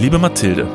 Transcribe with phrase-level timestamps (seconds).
[0.00, 0.68] Liebe Mathilde,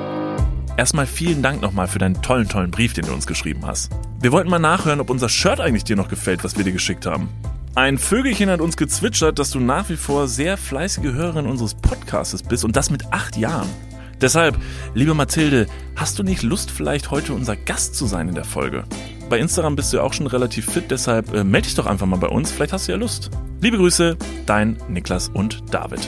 [0.75, 3.89] erstmal vielen Dank nochmal für deinen tollen, tollen Brief, den du uns geschrieben hast.
[4.19, 7.05] Wir wollten mal nachhören, ob unser Shirt eigentlich dir noch gefällt, was wir dir geschickt
[7.05, 7.29] haben.
[7.73, 12.43] Ein Vögelchen hat uns gezwitschert, dass du nach wie vor sehr fleißige Hörerin unseres Podcasts
[12.43, 13.69] bist und das mit acht Jahren.
[14.19, 14.57] Deshalb,
[14.93, 18.83] liebe Mathilde, hast du nicht Lust, vielleicht heute unser Gast zu sein in der Folge?
[19.29, 22.07] Bei Instagram bist du ja auch schon relativ fit, deshalb äh, melde dich doch einfach
[22.07, 23.31] mal bei uns, vielleicht hast du ja Lust.
[23.61, 26.01] Liebe Grüße, dein Niklas und David.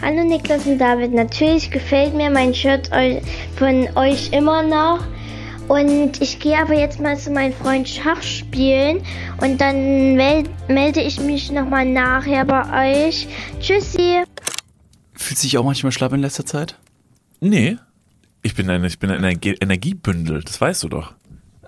[0.00, 2.88] Hallo Niklas und David, natürlich gefällt mir mein Shirt
[3.56, 5.04] von euch immer noch.
[5.66, 9.02] Und ich gehe aber jetzt mal zu meinem Freund Schach spielen
[9.42, 13.26] und dann mel melde ich mich nochmal nachher bei euch.
[13.60, 14.22] Tschüssi.
[15.14, 16.78] Fühlt sich auch manchmal schlapp in letzter Zeit?
[17.40, 17.76] Nee.
[18.42, 21.12] Ich bin ein, ich bin ein Energiebündel, das weißt du doch.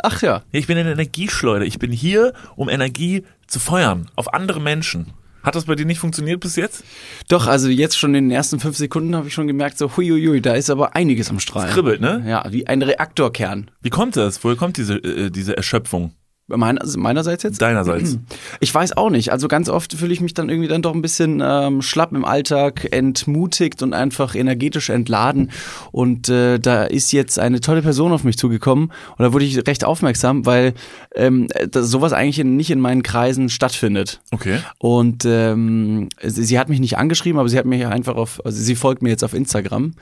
[0.03, 0.43] Ach ja.
[0.53, 1.67] Ich bin eine Energieschleuder.
[1.67, 5.13] Ich bin hier, um Energie zu feuern auf andere Menschen.
[5.43, 6.85] Hat das bei dir nicht funktioniert bis jetzt?
[7.29, 10.41] Doch, also jetzt schon in den ersten fünf Sekunden habe ich schon gemerkt, so huiuiui,
[10.41, 11.69] da ist aber einiges am Strahlen.
[11.69, 12.23] Es kribbelt, ne?
[12.27, 13.71] Ja, wie ein Reaktorkern.
[13.81, 14.43] Wie kommt das?
[14.45, 16.13] Woher kommt diese, äh, diese Erschöpfung?
[16.57, 17.63] Meiner, meinerseits jetzt?
[17.63, 18.19] Deinerseits.
[18.61, 19.33] Ich weiß auch nicht.
[19.33, 22.25] Also ganz oft fühle ich mich dann irgendwie dann doch ein bisschen ähm, schlapp im
[22.25, 25.51] Alltag, entmutigt und einfach energetisch entladen.
[25.93, 29.67] Und äh, da ist jetzt eine tolle Person auf mich zugekommen und da wurde ich
[29.67, 30.75] recht aufmerksam, weil
[31.15, 34.21] ähm, das, sowas eigentlich nicht in meinen Kreisen stattfindet.
[34.31, 34.59] Okay.
[34.79, 38.61] Und ähm, sie, sie hat mich nicht angeschrieben, aber sie hat mich einfach auf, also
[38.61, 39.93] sie folgt mir jetzt auf Instagram.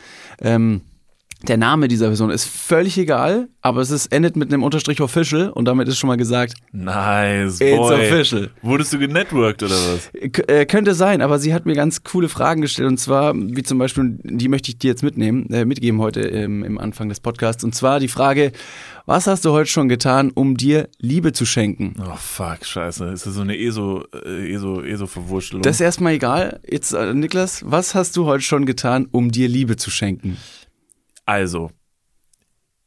[0.40, 0.82] Ähm,
[1.42, 5.50] der Name dieser Person ist völlig egal, aber es ist, endet mit einem Unterstrich official
[5.50, 6.54] und damit ist schon mal gesagt.
[6.72, 7.94] Nice, It's boy.
[7.94, 8.50] official.
[8.62, 10.10] Wurdest du genetworked oder was?
[10.32, 13.62] K äh, könnte sein, aber sie hat mir ganz coole Fragen gestellt und zwar, wie
[13.62, 17.20] zum Beispiel, die möchte ich dir jetzt mitnehmen, äh, mitgeben heute ähm, im Anfang des
[17.20, 18.50] Podcasts und zwar die Frage,
[19.06, 21.94] was hast du heute schon getan, um dir Liebe zu schenken?
[22.00, 23.06] Oh fuck, scheiße.
[23.06, 25.62] Ist das so eine ESO, äh, ESO, ESO-Verwurschtelung?
[25.62, 26.60] Das ist erstmal egal.
[26.68, 30.36] Jetzt, äh, Niklas, was hast du heute schon getan, um dir Liebe zu schenken?
[31.28, 31.70] Also,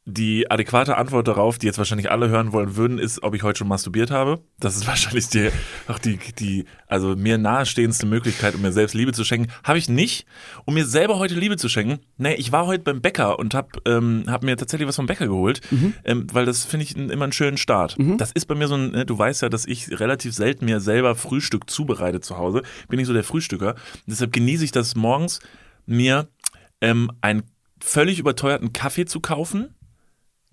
[0.06, 3.60] die adäquate Antwort darauf, die jetzt wahrscheinlich alle hören wollen würden, ist, ob ich heute
[3.60, 4.40] schon masturbiert habe.
[4.60, 5.52] Das ist wahrscheinlich die,
[5.88, 9.52] auch die, die, also mir nahestehendste Möglichkeit, um mir selbst Liebe zu schenken.
[9.64, 10.26] Habe ich nicht.
[10.66, 13.80] Um mir selber heute Liebe zu schenken, nee, ich war heute beim Bäcker und habe
[13.86, 15.62] ähm, hab mir tatsächlich was vom Bäcker geholt,
[16.04, 17.96] ähm, weil das finde ich immer einen schönen Start.
[18.18, 20.80] Das ist bei mir so ein, ne, du weißt ja, dass ich relativ selten mir
[20.80, 22.64] selber Frühstück zubereite zu Hause.
[22.90, 23.76] Bin ich so der Frühstücker.
[24.08, 25.42] Deshalb genieße ich das morgens,
[25.86, 26.28] mir
[26.82, 27.44] ähm, einen
[27.82, 29.76] völlig überteuerten Kaffee zu kaufen.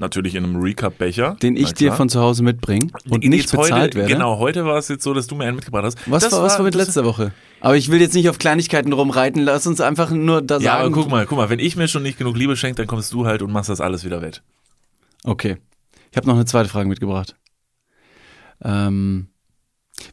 [0.01, 1.37] Natürlich in einem Recap-Becher.
[1.43, 4.13] Den ich dir von zu Hause mitbringe und Jetzt nicht bezahlt heute, werde.
[4.13, 5.99] Genau, heute war es jetzt so, dass du mir einen mitgebracht hast.
[6.09, 7.33] Was, Das war, was war mit letzter Woche?
[7.61, 9.43] Aber ich will jetzt nicht auf Kleinigkeiten rumreiten.
[9.43, 10.95] Lass uns einfach nur da Ja, aber sagen.
[10.95, 13.27] guck mal, guck mal, wenn ich mir schon nicht genug Liebe schenke, dann kommst du
[13.27, 14.43] halt und machst das alles wieder wett.
[15.25, 15.57] Okay.
[16.13, 17.35] Ich habe noch eine zweite Frage mitgebracht.
[18.63, 19.29] Ähm,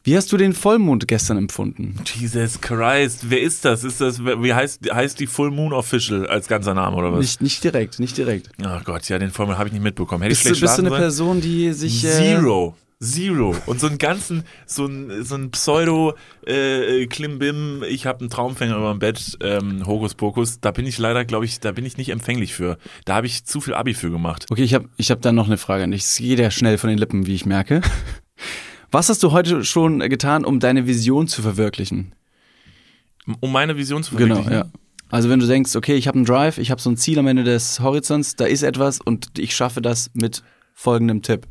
[0.04, 1.96] wie hast du den Vollmond gestern empfunden?
[2.04, 3.84] Jesus Christ, wer ist das?
[3.84, 7.20] Ist das, wie heißt, heißt die Full Moon Official als ganzer Name oder was?
[7.20, 8.50] Nicht, nicht direkt, nicht direkt.
[8.64, 10.22] Oh Gott, ja, den Vollmond habe ich nicht mitbekommen.
[10.22, 11.00] Hätte ich Bist du, schlecht bist du eine sollen?
[11.00, 12.04] Person, die sich.
[12.04, 12.76] Äh, Zero.
[13.02, 13.54] Zero.
[13.66, 16.14] Und so einen ganzen, so ein, so ein Pseudo
[16.46, 21.26] äh, Klimbim, ich habe einen Traumfänger über dem Bett, ähm, Hokuspokus, da bin ich leider,
[21.26, 22.78] glaube ich, da bin ich nicht empfänglich für.
[23.04, 24.46] Da habe ich zu viel Abi für gemacht.
[24.50, 26.04] Okay, ich habe ich hab dann noch eine Frage an dich.
[26.04, 27.82] Es geht ja schnell von den Lippen, wie ich merke.
[28.96, 32.14] Was hast du heute schon getan, um deine Vision zu verwirklichen?
[33.40, 34.70] Um meine Vision zu Genau, verwirklichen.
[34.72, 34.78] ja.
[35.10, 37.26] Also wenn du denkst, okay, ich habe einen Drive, ich habe so ein Ziel am
[37.26, 40.42] Ende des Horizonts, da ist etwas und ich schaffe das mit
[40.72, 41.46] folgendem Tipp.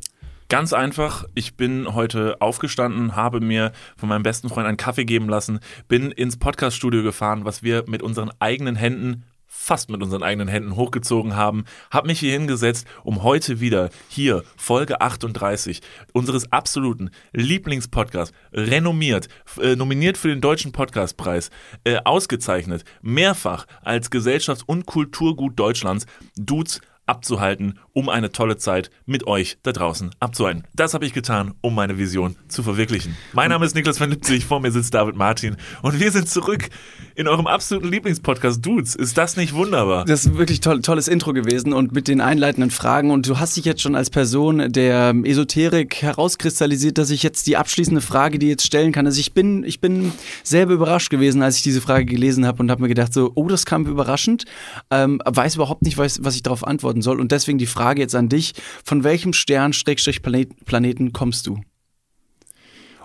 [0.48, 5.28] Ganz einfach, ich bin heute aufgestanden, habe mir von meinem besten Freund einen Kaffee geben
[5.28, 9.22] lassen, bin ins Podcaststudio gefahren, was wir mit unseren eigenen Händen
[9.66, 14.44] fast mit unseren eigenen Händen hochgezogen haben, habe mich hier hingesetzt, um heute wieder hier
[14.56, 15.80] Folge 38
[16.12, 19.28] unseres absoluten Lieblingspodcasts, renommiert,
[19.60, 21.50] äh, nominiert für den Deutschen Podcastpreis,
[21.82, 26.06] äh, ausgezeichnet, mehrfach als Gesellschafts- und Kulturgut Deutschlands,
[26.36, 30.64] Dudes abzuhalten, um eine tolle Zeit mit euch da draußen abzuhalten.
[30.74, 33.16] Das habe ich getan, um meine Vision zu verwirklichen.
[33.32, 36.68] Mein Name ist Niklas van Lipzig, vor mir sitzt David Martin und wir sind zurück
[37.14, 38.94] in eurem absoluten Lieblingspodcast Dudes.
[38.94, 40.04] Ist das nicht wunderbar?
[40.04, 43.10] Das ist wirklich toll, tolles Intro gewesen und mit den einleitenden Fragen.
[43.10, 47.56] Und du hast dich jetzt schon als Person der Esoterik herauskristallisiert, dass ich jetzt die
[47.56, 49.06] abschließende Frage, die jetzt stellen kann.
[49.06, 50.12] Also ich bin, ich bin
[50.42, 53.48] selber überrascht gewesen, als ich diese Frage gelesen habe und habe mir gedacht, so, oh,
[53.48, 54.44] das kam überraschend.
[54.90, 56.64] Ähm, weiß überhaupt nicht, was, was ich darauf
[56.96, 57.20] antworten soll.
[57.20, 58.54] Und deswegen die Frage jetzt an dich:
[58.84, 61.60] Von welchem Stern, Schrägstrich Planet, Planeten kommst du?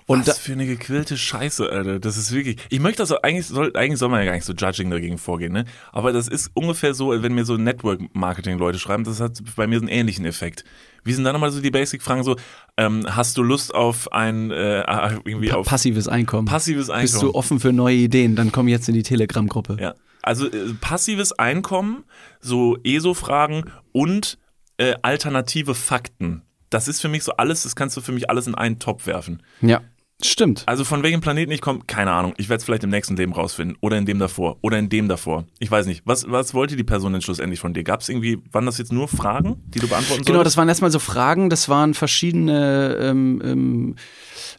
[0.08, 2.00] Und Was für eine gequillte Scheiße, Alter.
[2.00, 2.58] Das ist wirklich.
[2.70, 5.18] Ich möchte das auch, eigentlich soll, eigentlich soll man ja gar nicht so judging dagegen
[5.18, 5.64] vorgehen, ne?
[5.94, 9.86] Aber das ist ungefähr so, wenn mir so Network-Marketing-Leute schreiben, das hat bei mir so
[9.86, 10.66] einen ähnlichen Effekt.
[11.06, 12.36] Wie sind dann nochmal so die Basic-Fragen so,
[12.78, 14.82] ähm, hast du Lust auf ein äh,
[15.24, 16.46] irgendwie pa auf passives Einkommen.
[16.46, 17.04] passives Einkommen?
[17.04, 18.36] Bist du offen für neue Ideen?
[18.36, 19.78] Dann komm jetzt in die Telegram-Gruppe.
[19.80, 19.96] Ja.
[20.22, 22.04] Also äh, passives Einkommen,
[22.40, 24.38] so ESO-Fragen und
[24.78, 26.44] äh, alternative Fakten.
[26.70, 29.06] Das ist für mich so alles, das kannst du für mich alles in einen Topf
[29.06, 29.44] werfen.
[29.62, 29.82] Ja,
[30.28, 30.64] stimmt.
[30.66, 32.34] Also von welchem Planeten ich komme, keine Ahnung.
[32.38, 33.78] Ich werde es vielleicht im nächsten Leben rausfinden.
[33.82, 34.58] Oder in dem davor.
[34.62, 35.46] Oder in dem davor.
[35.60, 36.02] Ich weiß nicht.
[36.06, 37.84] Was, was wollte die Person denn schlussendlich von dir?
[37.84, 40.58] Gab es irgendwie, waren das jetzt nur Fragen, die du beantworten Genau, das solltest?
[40.58, 43.96] waren erstmal so Fragen, das waren verschiedene, ähm, ähm,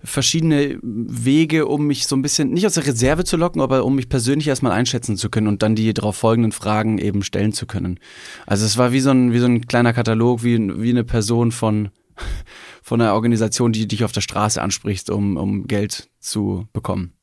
[0.05, 3.95] verschiedene Wege, um mich so ein bisschen, nicht aus der Reserve zu locken, aber um
[3.95, 7.67] mich persönlich erstmal einschätzen zu können und dann die darauf folgenden Fragen eben stellen zu
[7.67, 7.99] können.
[8.47, 11.53] Also es war wie so ein, wie so ein kleiner Katalog, wie, wie eine Person
[11.53, 11.91] von,
[12.83, 17.15] von einer Organisation, die dich auf der Straße anspricht, um, um Geld zu bekommen.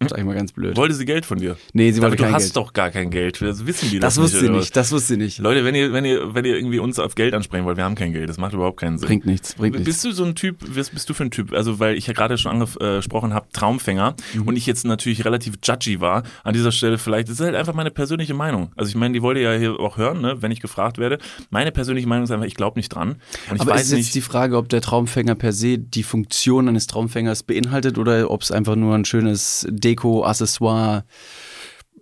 [0.00, 0.76] Ist eigentlich mal ganz blöd.
[0.76, 1.56] Wollte sie Geld von dir?
[1.72, 2.56] Nee, sie Aber wollte du kein hast Geld.
[2.56, 3.42] doch gar kein Geld.
[3.42, 4.60] Das wissen die das, Das wusste sie oder was?
[4.60, 5.38] nicht, das wusste sie nicht.
[5.40, 7.96] Leute, wenn ihr, wenn ihr, wenn ihr irgendwie uns auf Geld ansprechen wollt, wir haben
[7.96, 8.28] kein Geld.
[8.28, 9.08] Das macht überhaupt keinen Sinn.
[9.08, 9.86] Bringt nichts, bringt nichts.
[9.86, 11.52] Bist du so ein Typ, was bist du für ein Typ?
[11.52, 14.42] Also, weil ich ja gerade schon angesprochen habe, Traumfänger Mhm.
[14.42, 17.74] und ich jetzt natürlich relativ judgy war an dieser Stelle vielleicht, das ist halt einfach
[17.74, 18.70] meine persönliche Meinung.
[18.76, 21.18] Also ich meine, die wollt ihr ja hier auch hören, ne, wenn ich gefragt werde.
[21.50, 23.16] Meine persönliche Meinung ist einfach, ich glaube nicht dran.
[23.52, 26.68] Ich Aber weiß ist jetzt nicht, die Frage, ob der Traumfänger per se die Funktion
[26.68, 31.04] eines Traumfängers beinhaltet oder ob es einfach nur ein schönes Deko-Accessoire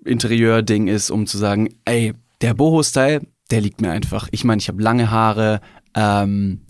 [0.05, 4.29] Interieur-Ding ist, um zu sagen, ey, der Boho-Style, der liegt mir einfach.
[4.33, 5.61] Ich meine, ich habe lange Haare,
[5.95, 6.63] ähm,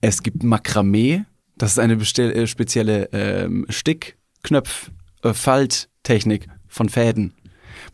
[0.00, 1.24] es gibt Makramee,
[1.56, 4.90] das ist eine bestell- äh, spezielle ähm, Stickknöpf,
[5.22, 7.34] äh, Falttechnik von Fäden.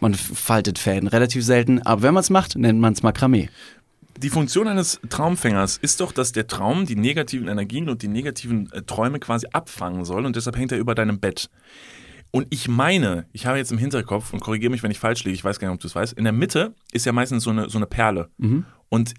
[0.01, 3.49] Man faltet Fäden relativ selten, aber wenn man es macht, nennt man es Makramee.
[4.21, 8.69] die Funktion eines Traumfängers ist doch, dass der Traum die negativen Energien und die negativen
[8.73, 11.51] äh, Träume quasi abfangen soll und deshalb hängt er über deinem Bett.
[12.31, 15.35] Und ich meine, ich habe jetzt im Hinterkopf und korrigiere mich, wenn ich falsch liege,
[15.35, 17.51] ich weiß gar nicht, ob du es weißt, in der Mitte ist ja meistens so
[17.51, 18.31] eine, so eine Perle.
[18.89, 19.15] Und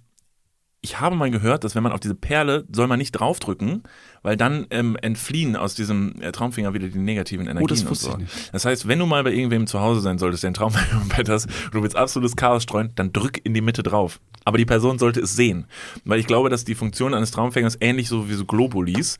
[0.81, 3.83] ich habe mal gehört, dass wenn man auf diese Perle, soll man nicht draufdrücken,
[4.21, 8.11] weil dann ähm, entfliehen aus diesem äh, Traumfinger wieder die negativen Energien das und so.
[8.11, 8.53] ich nicht.
[8.53, 11.09] Das heißt, wenn du mal bei irgendwem zu Hause sein solltest, der einen Traumfinger im
[11.09, 14.21] Bett hast und du willst absolutes Chaos streuen, dann drück in die Mitte drauf.
[14.45, 15.65] Aber die Person sollte es sehen.
[16.05, 19.17] Weil ich glaube, dass die Funktion eines Traumfängers ähnlich so wie so Globulis,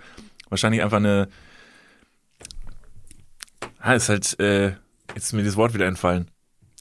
[0.50, 1.28] wahrscheinlich einfach eine
[3.80, 4.68] Ah, ist halt, äh,
[5.16, 6.30] jetzt ist mir das Wort wieder entfallen.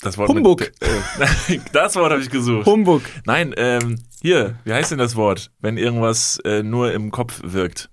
[0.02, 0.60] Das Wort Humbug.
[0.60, 2.66] Mit, äh, das Wort habe ich gesucht.
[2.66, 3.02] Humbug.
[3.24, 7.90] Nein, ähm, hier, wie heißt denn das Wort, wenn irgendwas äh, nur im Kopf wirkt?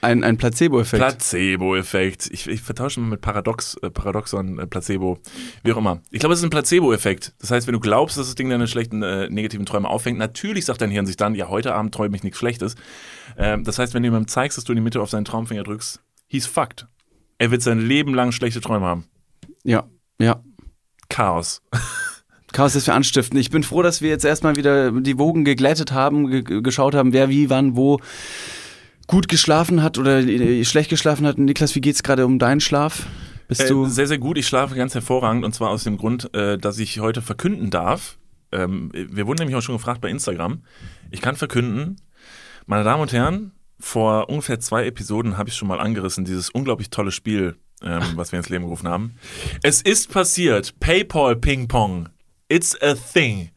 [0.00, 1.00] Ein, ein Placebo-Effekt.
[1.00, 2.28] Placebo-Effekt.
[2.32, 5.18] Ich, ich vertausche mal mit Paradox, äh, Paradoxon, äh, Placebo,
[5.64, 6.00] wie auch immer.
[6.10, 7.34] Ich glaube, es ist ein Placebo-Effekt.
[7.40, 10.66] Das heißt, wenn du glaubst, dass das Ding deine schlechten, äh, negativen Träume auffängt, natürlich
[10.66, 12.76] sagt dein Hirn sich dann, ja, heute Abend träume ich nichts Schlechtes.
[13.36, 15.64] Ähm, das heißt, wenn du jemandem zeigst, dass du in die Mitte auf seinen Traumfinger
[15.64, 16.86] drückst, he's fucked.
[17.38, 19.04] Er wird sein Leben lang schlechte Träume haben.
[19.64, 19.84] ja,
[20.20, 20.42] ja.
[21.08, 21.62] Chaos.
[22.52, 23.38] Chaos ist für anstiften.
[23.38, 27.12] Ich bin froh, dass wir jetzt erstmal wieder die Wogen geglättet haben, ge geschaut haben,
[27.12, 28.00] wer wie, wann, wo
[29.06, 31.38] gut geschlafen hat oder äh, schlecht geschlafen hat.
[31.38, 33.06] Niklas, wie geht's gerade um deinen Schlaf?
[33.48, 34.38] Bist Äh, du sehr, sehr gut.
[34.38, 38.18] Ich schlafe ganz hervorragend und zwar aus dem Grund, äh, dass ich heute verkünden darf.
[38.50, 40.62] Ähm, wir wurden nämlich auch schon gefragt bei Instagram.
[41.10, 41.96] Ich kann verkünden,
[42.66, 46.90] meine Damen und Herren, vor ungefähr zwei Episoden habe ich schon mal angerissen, dieses unglaublich
[46.90, 49.14] tolle Spiel, ähm, was wir ins Leben gerufen haben.
[49.62, 50.78] Es ist passiert.
[50.80, 52.08] PayPal Ping Pong.
[52.48, 53.50] It's a thing.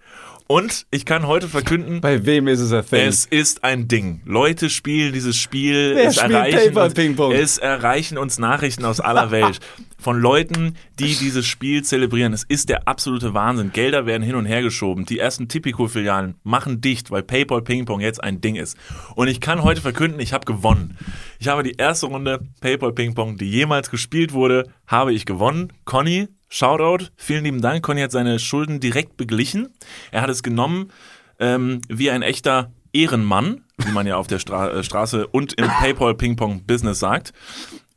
[0.52, 3.08] Und ich kann heute verkünden, bei wem ist es ein Thing?
[3.08, 4.20] es ist ein Ding.
[4.26, 5.94] Leute spielen dieses Spiel.
[5.96, 6.94] Wer es, erreichen uns,
[7.40, 9.62] es erreichen uns Nachrichten aus aller Welt.
[9.98, 12.34] Von Leuten, die dieses Spiel zelebrieren.
[12.34, 13.72] Es ist der absolute Wahnsinn.
[13.72, 15.06] Gelder werden hin und her geschoben.
[15.06, 18.76] Die ersten Tipico-Filialen machen dicht, weil PayPal Ping Pong jetzt ein Ding ist.
[19.16, 20.98] Und ich kann heute verkünden, ich habe gewonnen.
[21.40, 25.72] Ich habe die erste Runde PayPal Ping Pong, die jemals gespielt wurde, habe ich gewonnen.
[25.86, 27.82] Conny, Shoutout, vielen lieben Dank.
[27.82, 29.70] Conny hat seine Schulden direkt beglichen.
[30.12, 30.92] Er hat es genommen
[31.40, 35.68] ähm, wie ein echter Ehrenmann, wie man ja auf der Stra äh, Straße und im
[35.80, 37.32] PayPal Ping Pong Business sagt.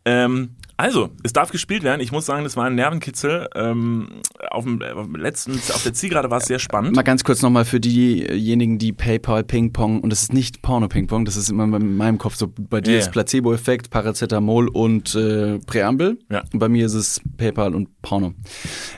[0.05, 2.01] Ähm, also, es darf gespielt werden.
[2.01, 3.49] Ich muss sagen, das war ein Nervenkitzel.
[3.55, 6.97] Ähm, auf dem auf dem letzten, auf der Zielgerade war es sehr spannend.
[6.97, 10.89] Mal ganz kurz nochmal für diejenigen, die PayPal Ping Pong, und das ist nicht Porno
[10.89, 13.13] Ping Pong, das ist immer in meinem Kopf so, bei dir Ja, ist.
[13.13, 16.19] Placebo-Effekt, Paracetamol und äh, Präambel.
[16.31, 16.43] Ja.
[16.53, 18.35] Und bei mir ist es PayPal und Porno.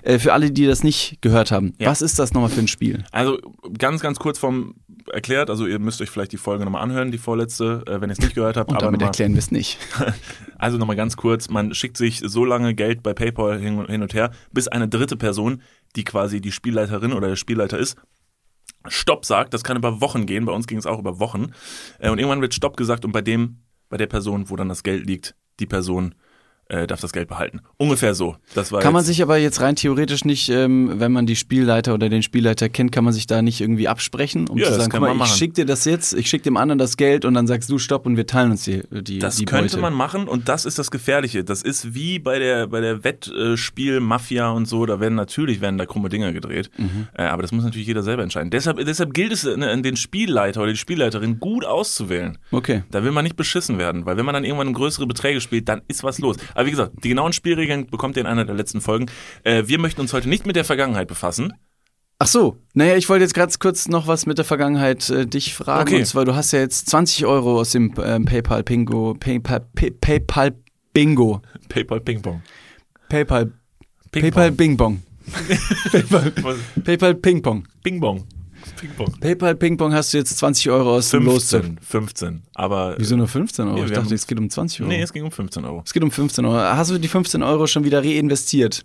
[0.03, 1.91] Äh, für alle, die das nicht gehört haben, Ja.
[1.91, 3.05] was ist das nochmal für ein Spiel?
[3.13, 3.39] Also
[3.79, 4.75] ganz, ganz kurz vom
[5.13, 5.51] erklärt.
[5.51, 8.21] Also ihr müsst euch vielleicht die Folge nochmal anhören, die vorletzte, äh, wenn ihr es
[8.21, 8.71] nicht gehört habt.
[8.71, 9.79] Und aber damit nochmal- erklären wir es nicht.
[10.59, 14.15] Also nochmal ganz kurz, man schickt sich so lange Geld bei PayPal hin, hin und
[14.15, 15.61] her, bis eine dritte Person,
[15.97, 17.99] die quasi die Spielleiterin oder der Spielleiter ist,
[18.89, 19.53] Stopp sagt.
[19.53, 21.53] Das kann über Wochen gehen, bei uns ging es auch über Wochen.
[21.99, 23.59] Äh, Und irgendwann wird Stopp gesagt und bei dem,
[23.91, 26.15] bei der Person, wo dann das Geld liegt, die Person
[26.69, 27.61] äh, darf das Geld behalten.
[27.77, 28.37] Ungefähr so.
[28.55, 31.95] Das war Kann man sich aber jetzt rein theoretisch nicht, ähm, wenn man die Spielleiter
[31.95, 34.91] oder den Spielleiter kennt, kann man sich da nicht irgendwie absprechen, um Ja, zu sagen,
[34.91, 35.37] kann guck mal, ich machen.
[35.37, 38.07] schick dir das jetzt, ich schick dem anderen das Geld und dann sagst du Stopp
[38.07, 39.81] und wir teilen uns die, die, Das die könnte Beute.
[39.83, 41.45] man machen und das ist das Gefährliche.
[41.45, 45.87] Das ist wie bei der, bei der Wettspiel-Mafia und so, da werden natürlich werden da
[45.87, 46.71] krumme Dinger gedreht.
[46.77, 47.09] Mhm.
[47.17, 48.51] Äh, aber das muss natürlich jeder selber entscheiden.
[48.51, 52.39] Deshalb, deshalb gilt es, äh, den Spielleiter oder die Spielleiterin gut auszuwählen.
[52.51, 52.83] Okay.
[52.91, 55.83] Da will man nicht beschissen werden, weil wenn man dann irgendwann größere Beträge spielt, dann
[55.89, 56.37] ist was los.
[56.57, 59.07] Aber wie gesagt, die genauen Spielregeln bekommt ihr in einer der letzten Folgen.
[59.45, 61.53] Äh, wir möchten uns heute nicht mit der Vergangenheit befassen.
[62.19, 65.55] Ach so, naja, ich wollte jetzt ganz kurz noch was mit der Vergangenheit äh, dich
[65.55, 65.91] fragen.
[65.91, 65.99] Okay.
[65.99, 69.91] Und zwar, du hast ja jetzt 20 Euro aus dem ähm, PayPal Bingo, PayPal, Pay,
[69.91, 70.57] PayPal
[70.95, 72.41] Bingo, PayPal Ping Pong.
[73.11, 73.53] PayPal,
[74.11, 74.57] Ping PayPal Pong.
[74.57, 75.03] Bing Bong,
[75.93, 76.33] PayPal?
[76.85, 77.69] PayPal Ping Pong.
[77.85, 78.27] Ping Pong.
[78.75, 79.13] Ping Pong.
[79.21, 81.51] PayPal Ping Pong hast du jetzt 20 Euro aus dem Los.
[81.51, 81.79] 15.
[81.81, 82.43] 15.
[82.55, 82.95] Aber.
[82.99, 83.79] Wieso nur 15 Euro?
[83.79, 84.91] Ja, ich dachte, haben- es geht um 20 Euro.
[84.91, 85.83] Nee, es ging um 15 Euro.
[85.85, 86.57] es geht um 15 Euro.
[86.59, 88.85] Hast du die 15 Euro schon wieder reinvestiert?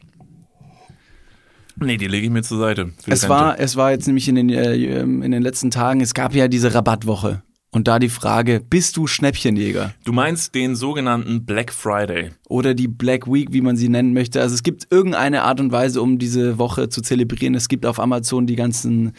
[1.77, 2.91] Nee, die lege ich mir zur Seite.
[3.07, 6.13] Es war, es war jetzt nämlich in den, äh, ähm, in den letzten Tagen, es
[6.13, 7.41] gab ja diese Rabattwoche.
[7.73, 9.93] Und da die Frage, bist du Schnäppchenjäger?
[10.03, 12.31] Du meinst den sogenannten Black Friday.
[12.49, 14.41] Oder die Black Week, wie man sie nennen möchte.
[14.41, 17.55] Also es gibt irgendeine Art und Weise, um diese Woche zu zelebrieren.
[17.55, 19.13] Es gibt auf Amazon die ganzen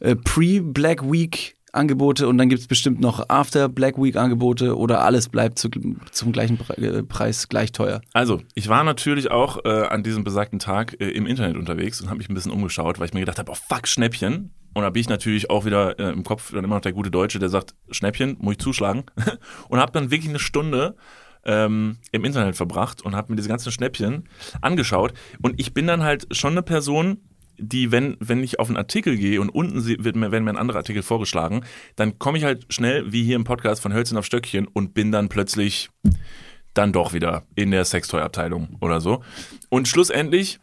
[0.00, 5.02] äh, Pre-Black Week Angebote und dann gibt es bestimmt noch After Black Week Angebote oder
[5.02, 5.68] alles bleibt zu,
[6.12, 8.00] zum gleichen Pre äh, Preis gleich teuer.
[8.12, 12.08] Also, ich war natürlich auch äh, an diesem besagten Tag äh, im Internet unterwegs und
[12.08, 14.50] habe mich ein bisschen umgeschaut, weil ich mir gedacht habe, oh fuck, Schnäppchen.
[14.74, 17.10] Und da bin ich natürlich auch wieder äh, im Kopf dann immer noch der gute
[17.10, 19.04] Deutsche, der sagt, Schnäppchen, muss ich zuschlagen.
[19.68, 20.96] und habe dann wirklich eine Stunde
[21.44, 24.28] ähm, im Internet verbracht und habe mir diese ganzen Schnäppchen
[24.60, 25.14] angeschaut.
[25.42, 27.18] Und ich bin dann halt schon eine Person,
[27.56, 30.56] die, wenn, wenn ich auf einen Artikel gehe und unten wird mir, werden mir ein
[30.56, 31.64] anderer Artikel vorgeschlagen,
[31.94, 35.12] dann komme ich halt schnell, wie hier im Podcast, von Hölzchen auf Stöckchen und bin
[35.12, 35.90] dann plötzlich
[36.72, 39.22] dann doch wieder in der Sextoy-Abteilung oder so.
[39.68, 40.58] Und schlussendlich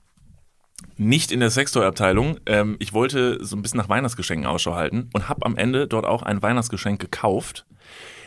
[0.98, 2.40] nicht in der Sextoy-Abteilung.
[2.46, 6.06] Ähm, ich wollte so ein bisschen nach Weihnachtsgeschenken Ausschau halten und habe am Ende dort
[6.06, 7.66] auch ein Weihnachtsgeschenk gekauft.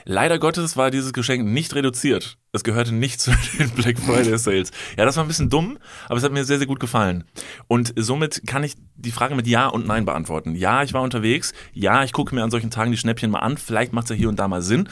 [0.06, 2.36] Leider Gottes war dieses Geschenk nicht reduziert.
[2.52, 4.70] Es gehörte nicht zu den Black Friday Sales.
[4.98, 7.24] Ja, das war ein bisschen dumm, aber es hat mir sehr, sehr gut gefallen.
[7.68, 10.54] Und somit kann ich die Frage mit Ja und Nein beantworten.
[10.54, 11.54] Ja, ich war unterwegs.
[11.72, 13.56] Ja, ich gucke mir an solchen Tagen die Schnäppchen mal an.
[13.56, 14.88] Vielleicht macht es ja hier und da mal Sinn.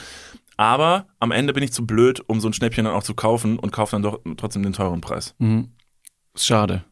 [0.56, 3.58] Aber am Ende bin ich zu blöd, um so ein Schnäppchen dann auch zu kaufen
[3.58, 5.34] und kaufe dann doch trotzdem den teuren Preis.
[6.34, 6.84] Ist schade.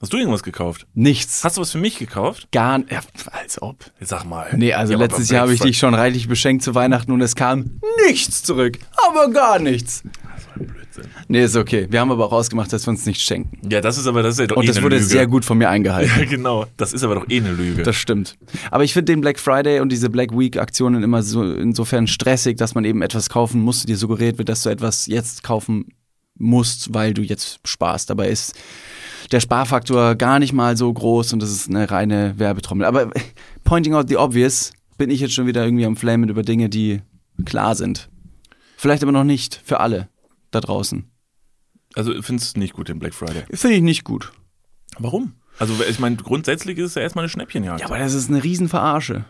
[0.00, 0.86] Hast du irgendwas gekauft?
[0.94, 1.42] Nichts.
[1.42, 2.48] Hast du was für mich gekauft?
[2.52, 3.00] Gar ja,
[3.32, 3.84] als ob.
[4.00, 4.46] Sag mal.
[4.56, 7.34] Nee, also Ja, letztes Jahr habe ich dich schon reichlich beschenkt zu Weihnachten und es
[7.34, 8.78] kam nichts zurück.
[9.08, 10.04] Aber gar nichts.
[10.54, 11.04] Blödsinn.
[11.26, 11.88] Nee, ist okay.
[11.90, 13.68] Wir haben aber auch ausgemacht, dass wir uns nichts schenken.
[13.68, 15.08] Ja, das ist aber das ist ja doch Und eh das eine wurde Lüge.
[15.08, 16.12] sehr gut von mir eingehalten.
[16.16, 16.66] Ja, genau.
[16.76, 17.82] Das ist aber doch eh eine Lüge.
[17.82, 18.36] Das stimmt.
[18.70, 22.56] Aber ich finde den Black Friday und diese Black Week Aktionen immer so insofern stressig,
[22.56, 25.88] dass man eben etwas kaufen muss, dir suggeriert wird, dass du etwas jetzt kaufen
[26.36, 28.10] musst, weil du jetzt sparst.
[28.10, 28.54] Dabei ist
[29.32, 32.86] der Sparfaktor gar nicht mal so groß und das ist eine reine Werbetrommel.
[32.86, 33.10] Aber
[33.64, 37.02] pointing out the obvious, bin ich jetzt schon wieder irgendwie am Flamen über Dinge, die
[37.44, 38.08] klar sind.
[38.76, 40.08] Vielleicht aber noch nicht für alle
[40.50, 41.10] da draußen.
[41.94, 43.44] also findest du nicht gut den Black Friday?
[43.52, 44.32] Finde ich nicht gut.
[44.98, 45.34] Warum?
[45.58, 47.80] Also ich meine, grundsätzlich ist es ja erstmal eine Schnäppchenjagd.
[47.80, 49.24] Ja, aber das ist eine Riesenverarsche.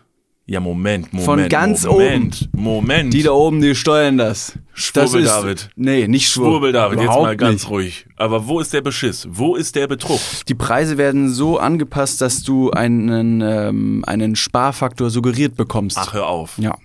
[0.49, 1.25] Ja, Moment, Moment.
[1.25, 3.13] Von ganz Moment, Moment.
[3.13, 4.53] Die da oben, die steuern das.
[4.73, 5.69] das Schwurbel ist, David.
[5.75, 6.51] Nee, nicht Schwurbel.
[6.53, 7.69] Schwurbel David, jetzt mal ganz nicht.
[7.69, 8.05] ruhig.
[8.17, 9.27] Aber wo ist der Beschiss?
[9.29, 10.19] Wo ist der Betrug?
[10.47, 15.97] Die Preise werden so angepasst, dass du einen, ähm, einen Sparfaktor suggeriert bekommst.
[15.99, 16.57] Ach, hör auf.
[16.57, 16.75] Ja.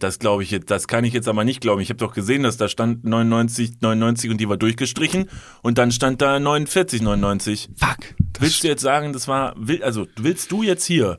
[0.00, 1.80] Das glaube ich jetzt, das kann ich jetzt aber nicht glauben.
[1.80, 5.28] Ich habe doch gesehen, dass da stand 99, 99 und die war durchgestrichen
[5.62, 7.68] und dann stand da 49, 99.
[7.76, 7.98] Fuck.
[8.40, 11.18] Willst du jetzt sagen, das war, will- also willst du jetzt hier,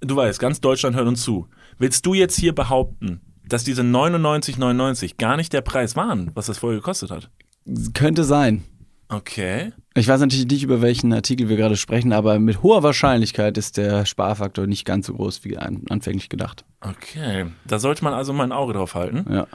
[0.00, 4.58] du weißt, ganz Deutschland hört uns zu, willst du jetzt hier behaupten, dass diese 99,
[4.58, 7.30] 99 gar nicht der Preis waren, was das vorher gekostet hat?
[7.94, 8.64] Könnte sein.
[9.08, 9.72] Okay.
[9.94, 13.76] Ich weiß natürlich nicht, über welchen Artikel wir gerade sprechen, aber mit hoher Wahrscheinlichkeit ist
[13.76, 16.64] der Sparfaktor nicht ganz so groß wie an, anfänglich gedacht.
[16.80, 17.46] Okay.
[17.66, 19.24] Da sollte man also mal ein Auge drauf halten.
[19.32, 19.48] Ja.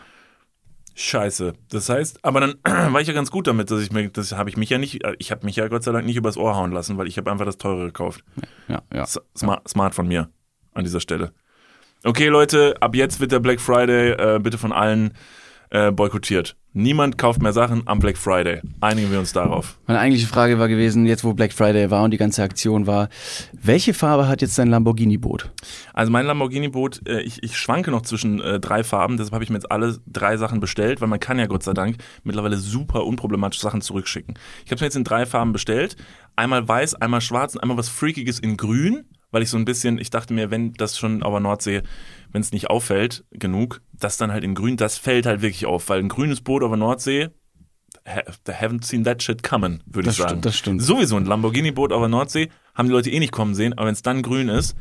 [0.97, 1.53] Scheiße.
[1.69, 2.55] Das heißt, aber dann
[2.93, 5.01] war ich ja ganz gut damit, dass ich mir, das habe ich mich ja nicht,
[5.19, 7.31] ich habe mich ja Gott sei Dank nicht übers Ohr hauen lassen, weil ich habe
[7.31, 8.23] einfach das teure gekauft.
[8.67, 9.03] Ja, ja.
[9.03, 10.29] S- Smart, smart von mir
[10.75, 11.31] an dieser Stelle.
[12.03, 15.13] Okay, Leute, ab jetzt wird der Black Friday äh, bitte von allen
[15.71, 16.55] äh, boykottiert.
[16.73, 18.61] Niemand kauft mehr Sachen am Black Friday.
[18.81, 19.79] Einigen wir uns darauf.
[19.87, 23.09] Meine eigentliche Frage war gewesen, jetzt wo Black Friday war und die ganze Aktion war,
[23.53, 25.51] welche Farbe hat jetzt dein Lamborghini-Boot?
[25.93, 29.49] Also mein Lamborghini-Boot, äh, ich, ich schwanke noch zwischen äh, drei Farben, deshalb habe ich
[29.49, 33.05] mir jetzt alle drei Sachen bestellt, weil man kann ja Gott sei Dank mittlerweile super
[33.05, 34.35] unproblematisch Sachen zurückschicken.
[34.65, 35.95] Ich habe es mir jetzt in drei Farben bestellt.
[36.35, 39.05] Einmal weiß, einmal schwarz und einmal was Freakiges in grün,
[39.35, 41.81] weil ich so ein bisschen, ich dachte mir, wenn das schon auf der Nordsee,
[42.31, 45.89] wenn es nicht auffällt genug, das dann halt in grün, das fällt halt wirklich auf,
[45.89, 47.27] weil ein grünes Boot auf der Nordsee,
[48.45, 50.29] they haven't seen that shit coming, würde ich sagen.
[50.29, 50.81] stimmt, das stimmt.
[50.81, 53.93] Sowieso ein Lamborghini-Boot auf der Nordsee haben die Leute eh nicht kommen sehen, aber wenn
[53.93, 54.73] es dann grün ist,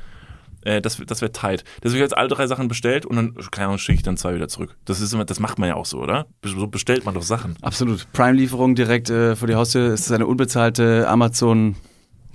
[0.60, 1.64] äh, das, das wäre tight.
[1.82, 4.16] Deswegen habe ich jetzt alle drei Sachen bestellt und dann, keine Ahnung, schicke ich dann
[4.16, 4.76] zwei wieder zurück.
[4.84, 6.26] Das ist immer, das macht man ja auch so, oder?
[6.44, 7.56] So bestellt man doch Sachen.
[7.60, 8.06] Absolut.
[8.12, 9.92] Prime-Lieferung direkt äh, vor die Haustür.
[9.92, 11.74] Es ist eine unbezahlte Amazon.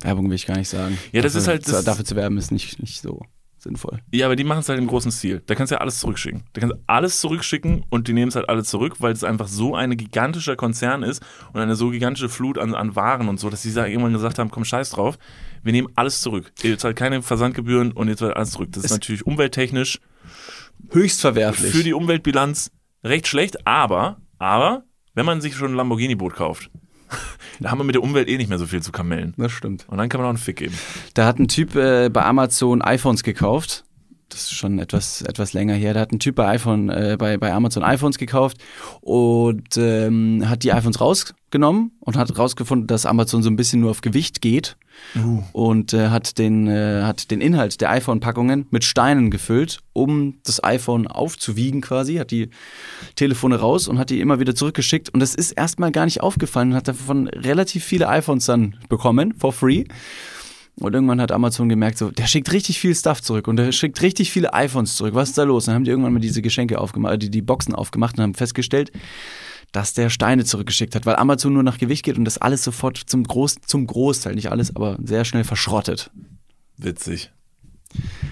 [0.02, 0.98] Werbung will ich gar nicht sagen.
[1.12, 3.22] Ja, das dafür, ist halt das- zu, dafür zu werben ist nicht, nicht so
[3.58, 4.00] sinnvoll.
[4.14, 5.42] Ja, aber die machen es halt im großen Stil.
[5.46, 6.44] Da kannst du ja alles zurückschicken.
[6.54, 9.50] Da kannst du alles zurückschicken und die nehmen es halt alle zurück, weil es einfach
[9.50, 13.50] so ein gigantischer Konzern ist und eine so gigantische Flut an, an Waren und so,
[13.50, 15.20] dass die irgendwann gesagt haben, komm, scheiß drauf,
[15.62, 16.54] wir nehmen alles zurück.
[16.64, 18.70] Ihr zahlt keine Versandgebühren und ihr zahlt alles zurück.
[18.72, 20.00] Das ist Es- natürlich umwelttechnisch
[20.92, 21.72] Höchst verwerflich.
[21.74, 22.72] für die Umweltbilanz
[23.04, 24.84] recht schlecht, aber, aber,
[25.16, 26.70] wenn man sich schon ein Lamborghini-Boot kauft,
[27.60, 29.34] da haben wir mit der Umwelt eh nicht mehr so viel zu kamellen.
[29.38, 29.86] das stimmt.
[29.88, 30.76] Und dann kann man auch einen Fick geben.
[31.14, 33.84] Da hat ein Typ äh, bei Amazon iPhones gekauft.
[34.30, 35.94] Das ist schon etwas, etwas länger her.
[35.94, 38.58] Da hat ein Typ bei iPhone, äh, bei, bei Amazon iPhones gekauft
[39.02, 43.92] und ähm, hat die iPhones rausgenommen und hat rausgefunden, dass Amazon so ein bisschen nur
[43.92, 44.78] auf Gewicht geht
[45.54, 50.64] und äh, hat den äh, hat den Inhalt der iPhone-Packungen mit Steinen gefüllt, um das
[50.64, 52.16] iPhone aufzuwiegen quasi.
[52.16, 52.50] Hat die
[53.16, 56.72] Telefone raus und hat die immer wieder zurückgeschickt und das ist erstmal gar nicht aufgefallen
[56.72, 59.86] und hat davon relativ viele iPhones dann bekommen for free.
[60.80, 64.02] Und irgendwann hat Amazon gemerkt, so, der schickt richtig viel Stuff zurück und der schickt
[64.02, 65.14] richtig viele iPhones zurück.
[65.14, 65.66] Was ist da los?
[65.66, 68.92] Dann haben die irgendwann mal diese Geschenke aufgemacht, die, die Boxen aufgemacht und haben festgestellt,
[69.72, 72.98] dass der Steine zurückgeschickt hat, weil Amazon nur nach Gewicht geht und das alles sofort
[72.98, 76.12] zum, Groß, zum Großteil, nicht alles, aber sehr schnell verschrottet.
[76.78, 77.32] Witzig.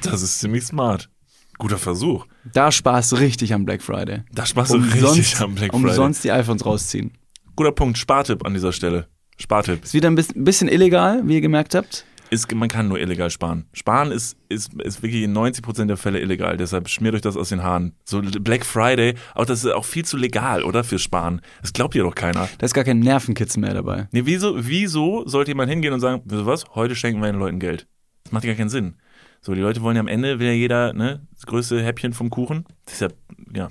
[0.01, 1.10] Das ist ziemlich smart.
[1.58, 2.25] Guter Versuch.
[2.54, 4.22] Da sparst du richtig am Black Friday.
[4.32, 5.89] Da sparst du richtig am Black Friday.
[5.89, 7.12] umsonst die iPhones rausziehen.
[7.56, 7.98] Guter Punkt.
[7.98, 9.08] Spartipp an dieser Stelle.
[9.38, 9.84] Spartipp.
[9.84, 12.06] Ist wieder ein bisschen illegal, wie ihr gemerkt habt.
[12.29, 13.65] Ist, man kann nur illegal sparen.
[13.74, 16.57] Sparen ist, ist, ist wirklich in 90% der Fälle illegal.
[16.57, 17.93] Deshalb schmiert euch das aus den Haaren.
[18.03, 20.84] So Black Friday, auch das ist auch viel zu legal, oder?
[20.84, 21.41] Für Sparen.
[21.62, 22.50] Das glaubt ihr doch keiner.
[22.57, 24.07] Da ist gar kein Nervenkitzen mehr dabei.
[24.12, 27.60] Nee, wieso, wieso sollte jemand hingehen und sagen, ihr was, heute schenken wir den Leuten
[27.60, 27.88] Geld?
[28.24, 28.96] Das macht ja gar keinen Sinn.
[29.41, 32.29] So, die Leute wollen ja am Ende, will ja jeder, ne, das größte Häppchen vom
[32.29, 32.65] Kuchen.
[32.86, 33.07] Das ist ja,
[33.53, 33.69] ja,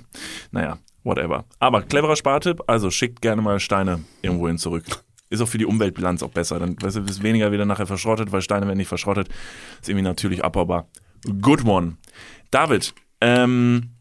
[0.51, 1.45] naja, whatever.
[1.59, 4.85] Aber cleverer Spartipp, also schickt gerne mal Steine irgendwohin zurück.
[5.29, 6.59] Ist auch für die Umweltbilanz auch besser.
[6.59, 9.29] Dann weißt du, ist weniger wieder nachher verschrottet, weil Steine werden nicht verschrottet.
[9.81, 10.87] Ist irgendwie natürlich abbaubar.
[11.41, 11.97] Good one.
[12.51, 13.91] David, ähm,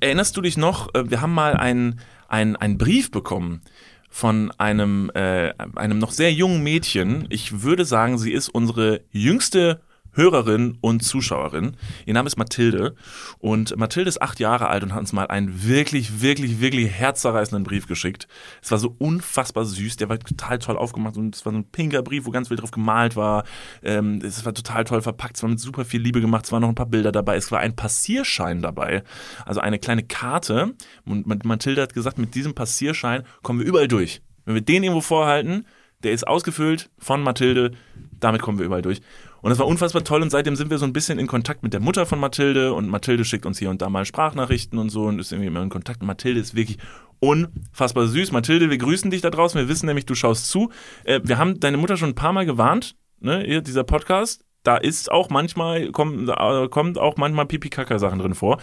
[0.00, 3.62] erinnerst du dich noch, äh, wir haben mal einen, einen, Brief bekommen
[4.08, 7.26] von einem, äh, einem noch sehr jungen Mädchen.
[7.28, 9.82] Ich würde sagen, sie ist unsere jüngste
[10.18, 11.76] Hörerin und Zuschauerin.
[12.04, 12.96] Ihr Name ist Mathilde
[13.38, 17.62] und Mathilde ist acht Jahre alt und hat uns mal einen wirklich, wirklich, wirklich herzzerreißenden
[17.62, 18.26] Brief geschickt.
[18.60, 21.70] Es war so unfassbar süß, der war total toll aufgemacht und es war so ein
[21.70, 23.44] pinker Brief, wo ganz viel drauf gemalt war.
[23.84, 26.62] Ähm, es war total toll verpackt, es war mit super viel Liebe gemacht, es waren
[26.62, 29.04] noch ein paar Bilder dabei, es war ein Passierschein dabei,
[29.46, 34.20] also eine kleine Karte und Mathilde hat gesagt, mit diesem Passierschein kommen wir überall durch.
[34.44, 35.64] Wenn wir den irgendwo vorhalten,
[36.02, 37.72] der ist ausgefüllt von Mathilde,
[38.18, 39.00] damit kommen wir überall durch.
[39.40, 41.72] Und das war unfassbar toll und seitdem sind wir so ein bisschen in Kontakt mit
[41.72, 45.04] der Mutter von Mathilde und Mathilde schickt uns hier und da mal Sprachnachrichten und so
[45.04, 46.00] und ist irgendwie immer in Kontakt.
[46.00, 46.78] Und Mathilde ist wirklich
[47.20, 48.32] unfassbar süß.
[48.32, 49.60] Mathilde, wir grüßen dich da draußen.
[49.60, 50.70] Wir wissen nämlich, du schaust zu.
[51.04, 54.44] Äh, wir haben deine Mutter schon ein paar Mal gewarnt, ne, dieser Podcast.
[54.64, 58.58] Da ist auch manchmal, kommt, da kommt auch manchmal Pipi-Kaka-Sachen drin vor.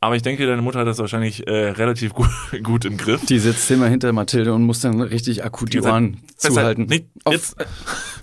[0.00, 2.28] Aber ich denke, deine Mutter hat das wahrscheinlich äh, relativ gut,
[2.62, 3.24] gut im Griff.
[3.26, 6.86] Die sitzt immer hinter Mathilde und muss dann richtig akut die Ohren zuhalten.
[6.86, 7.56] Nicht, Auf- jetzt,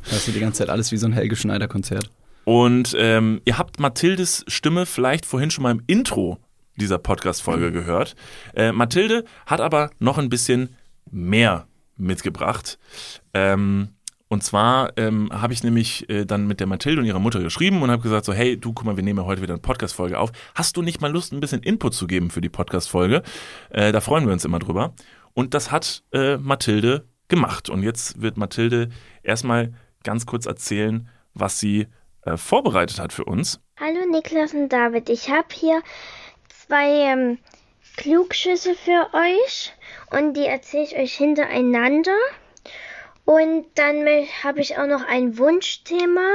[0.06, 2.10] Das ist die ganze Zeit alles wie so ein Helge Schneider-Konzert.
[2.46, 6.40] Und ähm, ihr habt Mathildes Stimme vielleicht vorhin schon mal im Intro
[6.76, 8.16] dieser Podcast-Folge gehört.
[8.54, 10.76] Äh, Mathilde hat aber noch ein bisschen
[11.10, 12.80] mehr mitgebracht.
[13.34, 13.90] Ähm,
[14.28, 17.84] und zwar ähm, habe ich nämlich äh, dann mit der Mathilde und ihrer Mutter geschrieben
[17.84, 20.18] und habe gesagt so, hey, du, guck mal, wir nehmen ja heute wieder eine Podcast-Folge
[20.18, 20.32] auf.
[20.56, 23.22] Hast du nicht mal Lust, ein bisschen Input zu geben für die Podcast-Folge?
[23.70, 24.96] Äh, da freuen wir uns immer drüber.
[25.34, 27.70] Und das hat äh, Mathilde gemacht.
[27.70, 28.90] Und jetzt wird Mathilde
[29.22, 31.88] erstmal ganz kurz erzählen, was sie
[32.26, 33.60] äh, vorbereitet hat für uns.
[33.80, 35.82] Hallo Niklas und David, ich habe hier
[36.68, 37.38] zwei ähm,
[37.98, 39.74] Klugschüsse für euch
[40.12, 42.16] und die erzähle ich euch hintereinander.
[43.26, 44.06] Und dann
[44.44, 46.28] habe ich auch noch ein Wunschthema,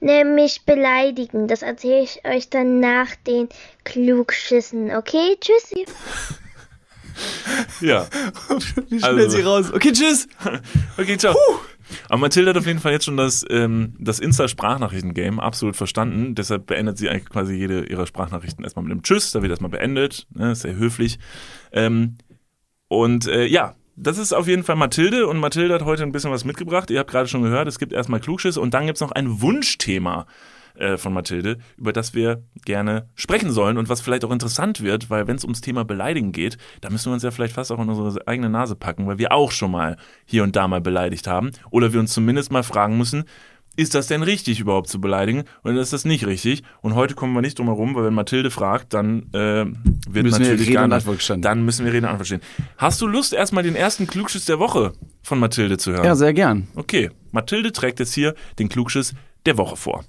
[0.00, 1.48] nämlich beleidigen.
[1.48, 3.48] Das erzähle ich euch dann nach den
[3.84, 4.94] Klugschüssen.
[4.94, 5.86] Okay, tschüssi.
[7.80, 8.08] Ja.
[8.88, 9.72] Wie schnell Also- sie raus.
[9.72, 10.26] Okay, tschüss.
[10.98, 11.34] Okay, ciao.
[12.08, 16.34] Aber Mathilde hat auf jeden Fall jetzt schon das, ähm, das Insta-Sprachnachrichten-Game absolut verstanden.
[16.34, 19.30] Deshalb beendet sie eigentlich quasi jede ihrer Sprachnachrichten erstmal mit einem Tschüss.
[19.32, 20.26] Da wird erstmal beendet.
[20.34, 21.18] Ne, sehr höflich.
[21.72, 22.16] Ähm,
[22.88, 25.26] und äh, ja, das ist auf jeden Fall Mathilde.
[25.26, 26.90] Und Mathilde hat heute ein bisschen was mitgebracht.
[26.90, 29.40] Ihr habt gerade schon gehört, es gibt erstmal Klugschiss und dann gibt es noch ein
[29.40, 30.26] Wunschthema.
[30.74, 35.10] Äh, von Mathilde, über das wir gerne sprechen sollen und was vielleicht auch interessant wird,
[35.10, 37.80] weil wenn es ums Thema Beleidigen geht, da müssen wir uns ja vielleicht fast auch
[37.80, 41.26] in unsere eigene Nase packen, weil wir auch schon mal hier und da mal beleidigt
[41.26, 43.24] haben oder wir uns zumindest mal fragen müssen,
[43.76, 46.62] ist das denn richtig überhaupt zu beleidigen oder ist das nicht richtig?
[46.80, 49.74] Und heute kommen wir nicht drum herum, weil wenn Mathilde fragt, dann äh, wird
[50.06, 51.42] Müssen wir natürlich Rede gar und nicht, Antwort stehen.
[51.42, 52.40] dann müssen wir Rede und Antwort stehen.
[52.76, 56.04] Hast du Lust, erstmal den ersten Klugschiss der Woche von Mathilde zu hören?
[56.04, 56.68] Ja, sehr gern.
[56.76, 60.04] Okay, Mathilde trägt jetzt hier den Klugschiss der Woche vor.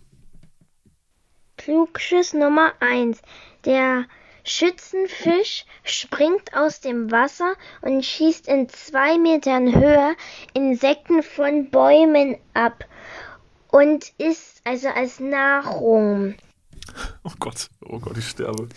[1.66, 3.18] Klugschiss Nummer 1.
[3.66, 4.06] Der
[4.44, 10.16] Schützenfisch springt aus dem Wasser und schießt in zwei Metern Höhe
[10.54, 12.86] Insekten von Bäumen ab
[13.72, 16.36] und isst also als Nahrung.
[17.24, 18.70] Oh Gott, oh Gott, ich sterbe.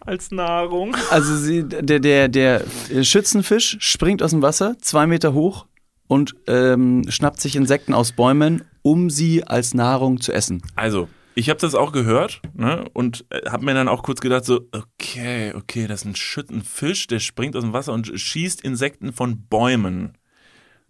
[0.00, 0.94] Als Nahrung.
[1.08, 2.62] Also sie, der, der, der
[3.02, 5.64] Schützenfisch springt aus dem Wasser, zwei Meter hoch
[6.08, 10.60] und ähm, schnappt sich Insekten aus Bäumen, um sie als Nahrung zu essen.
[10.76, 14.68] Also, ich habe das auch gehört ne, und habe mir dann auch kurz gedacht, so,
[14.72, 19.46] okay, okay, das ist ein Schützenfisch, der springt aus dem Wasser und schießt Insekten von
[19.46, 20.18] Bäumen.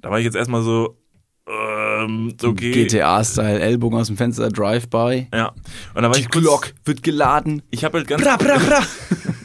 [0.00, 0.98] Da war ich jetzt erstmal so,
[1.46, 2.72] ähm, okay.
[2.72, 5.28] GTA-Style, Ellbogen aus dem Fenster, Drive-by.
[5.33, 5.52] Ja.
[5.94, 7.62] Und da war Die ich kurz, Glock wird geladen.
[7.70, 8.81] Ich habe halt ganz, Bra, bra, bra.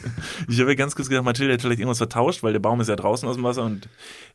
[0.48, 2.96] ich habe ganz kurz gedacht, Mathilde hat vielleicht irgendwas vertauscht, weil der Baum ist ja
[2.96, 3.88] draußen aus dem Wasser und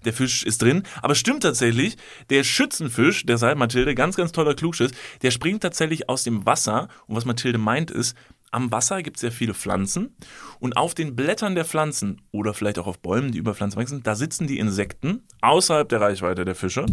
[0.05, 0.83] der Fisch ist drin.
[1.01, 1.97] Aber stimmt tatsächlich,
[2.29, 6.87] der Schützenfisch, deshalb Mathilde, ganz, ganz toller Klugschiss, der springt tatsächlich aus dem Wasser.
[7.07, 8.15] Und was Mathilde meint ist,
[8.51, 10.15] am Wasser gibt es ja viele Pflanzen
[10.59, 14.03] und auf den Blättern der Pflanzen oder vielleicht auch auf Bäumen, die über Pflanzen wachsen,
[14.03, 16.85] da sitzen die Insekten außerhalb der Reichweite der Fische.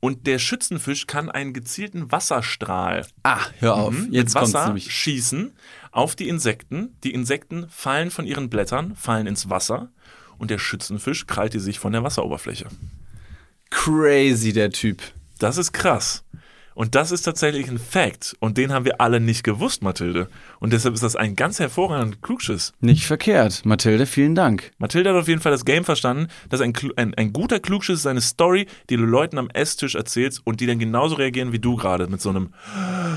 [0.00, 3.94] Und der Schützenfisch kann einen gezielten Wasserstrahl Ah, hör auf.
[3.94, 4.92] Mhm, Jetzt kommt's Wasser nämlich.
[4.92, 5.52] schießen
[5.92, 6.96] auf die Insekten.
[7.04, 9.90] Die Insekten fallen von ihren Blättern, fallen ins Wasser
[10.38, 12.66] und der Schützenfisch krallt die sich von der Wasseroberfläche.
[13.70, 15.00] Crazy, der Typ.
[15.38, 16.24] Das ist krass.
[16.74, 18.36] Und das ist tatsächlich ein Fact.
[18.40, 20.28] Und den haben wir alle nicht gewusst, Mathilde.
[20.60, 22.72] Und deshalb ist das ein ganz hervorragender Klugschiss.
[22.80, 23.64] Nicht verkehrt.
[23.64, 24.72] Mathilde, vielen Dank.
[24.78, 28.06] Mathilde hat auf jeden Fall das Game verstanden, dass ein, ein, ein guter Klugschiss ist
[28.06, 31.76] eine Story, die du Leuten am Esstisch erzählst und die dann genauso reagieren wie du
[31.76, 32.52] gerade mit so einem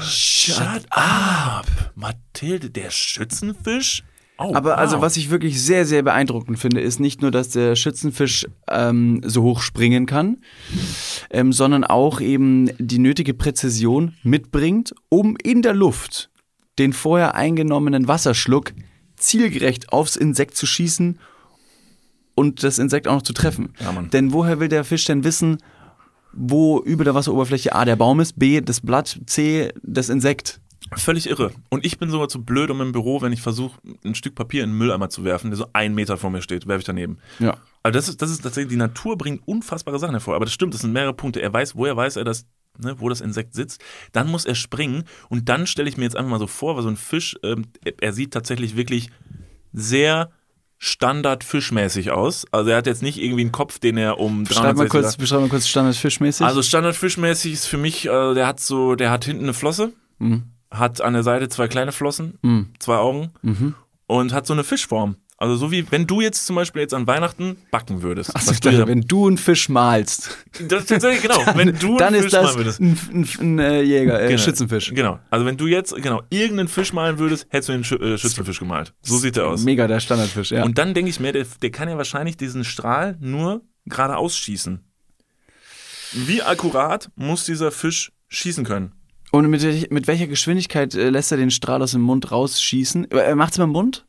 [0.01, 1.65] Shut up!
[1.95, 4.03] Mathilde, der Schützenfisch?
[4.37, 5.03] Oh, Aber also, wow.
[5.03, 9.43] was ich wirklich sehr, sehr beeindruckend finde, ist nicht nur, dass der Schützenfisch ähm, so
[9.43, 10.37] hoch springen kann,
[11.29, 16.29] ähm, sondern auch eben die nötige Präzision mitbringt, um in der Luft
[16.77, 18.73] den vorher eingenommenen Wasserschluck
[19.15, 21.17] zielgerecht aufs Insekt zu schießen
[22.35, 23.73] und das Insekt auch noch zu treffen.
[23.79, 23.93] Ja.
[24.01, 25.57] Denn woher will der Fisch denn wissen,
[26.33, 30.59] wo über der Wasseroberfläche A der Baum ist, B das Blatt, C das Insekt?
[30.95, 31.51] Völlig irre.
[31.69, 34.63] Und ich bin sogar zu blöd, um im Büro, wenn ich versuche, ein Stück Papier
[34.63, 37.17] in den Mülleimer zu werfen, der so einen Meter vor mir steht, werfe ich daneben.
[37.39, 37.57] Ja.
[37.83, 40.35] Also das ist, das ist tatsächlich, die Natur bringt unfassbare Sachen hervor.
[40.35, 41.41] Aber das stimmt, das sind mehrere Punkte.
[41.41, 42.45] Er weiß, woher weiß er das,
[42.77, 43.81] ne, wo das Insekt sitzt.
[44.11, 46.83] Dann muss er springen und dann stelle ich mir jetzt einfach mal so vor, weil
[46.83, 47.65] so ein Fisch, ähm,
[47.99, 49.09] er- sieht tatsächlich wirklich
[49.73, 50.29] sehr
[50.77, 52.45] standardfischmäßig aus.
[52.51, 55.17] Also er hat jetzt nicht irgendwie einen Kopf, den er um Beschreib mal 360 kurz,
[55.17, 56.45] beschreib mal kurz standardfischmäßig.
[56.45, 60.43] also standardfischmäßig ist für mich, äh, der hat so, der hat hinten eine Flosse, Mhm.
[60.77, 62.67] Hat an der Seite zwei kleine Flossen, Mhm.
[62.79, 63.75] zwei Augen Mhm.
[64.07, 65.17] und hat so eine Fischform.
[65.37, 68.33] Also so wie wenn du jetzt zum Beispiel jetzt an Weihnachten backen würdest.
[68.33, 70.37] Achso, was ich du dachte, ja, wenn du einen Fisch malst,
[70.69, 71.45] das tatsächlich genau.
[71.55, 72.79] wenn du dann einen ist Fisch das malen würdest.
[72.79, 74.41] ein, ein, ein, äh, Jäger, äh, Genau.
[74.41, 74.93] Schützenfisch.
[74.95, 75.19] Genau.
[75.29, 78.59] Also wenn du jetzt genau irgendeinen Fisch malen würdest, hättest du den Schü äh, Schützenfisch
[78.59, 78.93] gemalt.
[79.01, 79.63] So sieht er aus.
[79.65, 80.63] Mega der Standardfisch, ja.
[80.63, 84.85] Und dann denke ich mir, der, der kann ja wahrscheinlich diesen Strahl nur geradeaus schießen.
[86.13, 88.93] Wie akkurat muss dieser Fisch schießen können?
[89.35, 93.11] Und mit, mit welcher Geschwindigkeit äh, lässt er den Strahl aus dem Mund rausschießen?
[93.11, 94.05] Äh, Macht's mit dem Mund?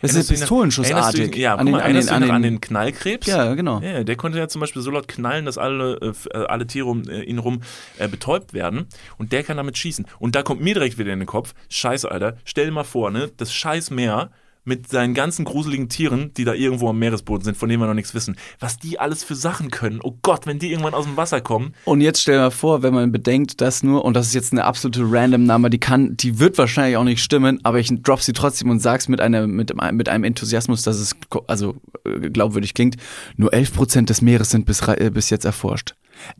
[0.00, 1.36] Das ist Erinnerst Pistolenschussartig.
[1.36, 3.28] Ja, an den, mal, an den, an an den, Knallkrebs?
[3.28, 3.80] Ja, genau.
[3.80, 6.86] Ja, der konnte ja zum Beispiel so laut knallen, dass alle, äh, äh, alle Tiere
[6.86, 7.60] um äh, ihn rum
[7.98, 8.86] äh, betäubt werden.
[9.16, 10.06] Und der kann damit schießen.
[10.18, 13.12] Und da kommt mir direkt wieder in den Kopf, scheiße, Alter, stell dir mal vor,
[13.12, 14.32] ne, das scheiß Meer
[14.64, 17.94] mit seinen ganzen gruseligen Tieren, die da irgendwo am Meeresboden sind, von denen wir noch
[17.94, 18.36] nichts wissen.
[18.60, 20.00] Was die alles für Sachen können.
[20.02, 21.74] Oh Gott, wenn die irgendwann aus dem Wasser kommen.
[21.84, 24.64] Und jetzt stell dir vor, wenn man bedenkt, dass nur, und das ist jetzt eine
[24.64, 28.32] absolute random Nummer, die kann, die wird wahrscheinlich auch nicht stimmen, aber ich drop sie
[28.32, 31.16] trotzdem und sag's mit einer, mit, einem- mit einem Enthusiasmus, dass es,
[31.48, 32.96] also, äh, glaubwürdig klingt.
[33.36, 35.94] Nur 11% des Meeres sind bis, äh, bis jetzt erforscht.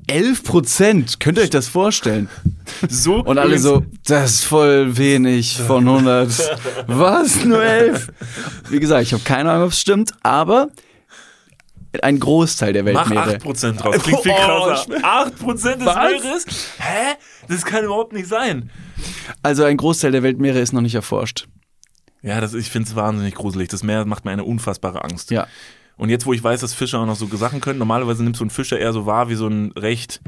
[0.08, 1.18] 11%?
[1.18, 2.28] Könnt ihr euch das vorstellen?
[2.88, 6.58] So Und alle so, das ist voll wenig von 100.
[6.86, 7.44] Was?
[7.44, 8.08] Nur 11?
[8.70, 10.68] Wie gesagt, ich habe keine Ahnung, ob es stimmt, aber
[12.02, 13.36] ein Großteil der Mach Weltmeere.
[13.38, 14.02] 8% draus.
[14.02, 14.92] Klingt viel Oh, krasser.
[14.94, 15.96] 8% des Was?
[16.22, 16.46] Meeres?
[16.78, 17.14] Hä?
[17.48, 18.70] Das kann überhaupt nicht sein.
[19.42, 21.46] Also ein Großteil der Weltmeere ist noch nicht erforscht.
[22.22, 23.68] Ja, das, ich finde es wahnsinnig gruselig.
[23.68, 25.30] Das Meer macht mir eine unfassbare Angst.
[25.32, 25.46] Ja.
[26.02, 28.42] Und jetzt, wo ich weiß, dass Fische auch noch so Sachen können, normalerweise nimmst du
[28.42, 30.20] einen Fischer eher so wahr wie so ein recht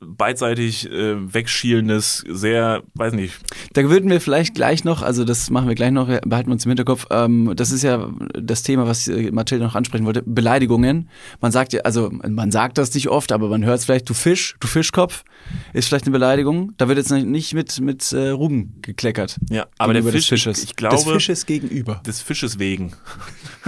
[0.00, 3.34] beidseitig äh, wegschielendes, sehr, weiß nicht.
[3.72, 6.64] Da würden wir vielleicht gleich noch, also das machen wir gleich noch, behalten wir uns
[6.64, 11.08] im Hinterkopf, ähm, das ist ja das Thema, was äh, Mathilde noch ansprechen wollte, Beleidigungen.
[11.40, 14.14] Man sagt ja, also man sagt das nicht oft, aber man hört es vielleicht, du
[14.14, 15.24] Fisch, du Fischkopf,
[15.72, 16.72] ist vielleicht eine Beleidigung.
[16.76, 19.38] Da wird jetzt nicht mit, mit äh, Ruben gekleckert.
[19.50, 20.62] Ja, aber der Fisch, des Fisches.
[20.62, 22.00] ich glaube, des Fisches gegenüber.
[22.06, 22.92] des Fisches wegen.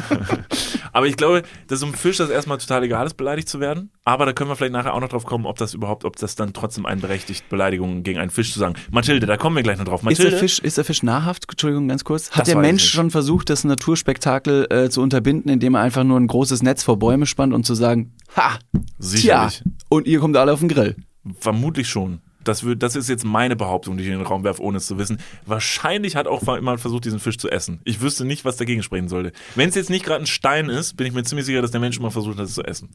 [0.92, 3.90] aber ich glaube, dass so einem Fisch das erstmal total egal ist, beleidigt zu werden.
[4.10, 6.34] Aber da können wir vielleicht nachher auch noch drauf kommen, ob das überhaupt, ob das
[6.34, 8.74] dann trotzdem einen berechtigt, Beleidigungen gegen einen Fisch zu sagen.
[8.90, 10.00] Mathilde, da kommen wir gleich noch drauf.
[10.00, 11.46] Ist Mathilde, der, Fisch, ist der Fisch nahrhaft?
[11.48, 12.32] Entschuldigung, ganz kurz.
[12.32, 16.18] Hat Das der Mensch schon versucht, das Naturspektakel äh, zu unterbinden, indem er einfach nur
[16.18, 18.58] ein großes Netz vor Bäume spannt und zu sagen, ha,
[18.98, 19.58] sicherlich.
[19.58, 20.96] tja, und ihr kommt alle auf den Grill.
[21.38, 22.18] Vermutlich schon.
[22.44, 24.86] Das, wird, das ist jetzt meine Behauptung, die ich in den Raum werfe, ohne es
[24.86, 25.18] zu wissen.
[25.44, 27.80] Wahrscheinlich hat auch immer versucht, diesen Fisch zu essen.
[27.84, 29.32] Ich wüsste nicht, was dagegen sprechen sollte.
[29.56, 31.80] Wenn es jetzt nicht gerade ein Stein ist, bin ich mir ziemlich sicher, dass der
[31.80, 32.88] Mensch immer versucht hat, es zu essen.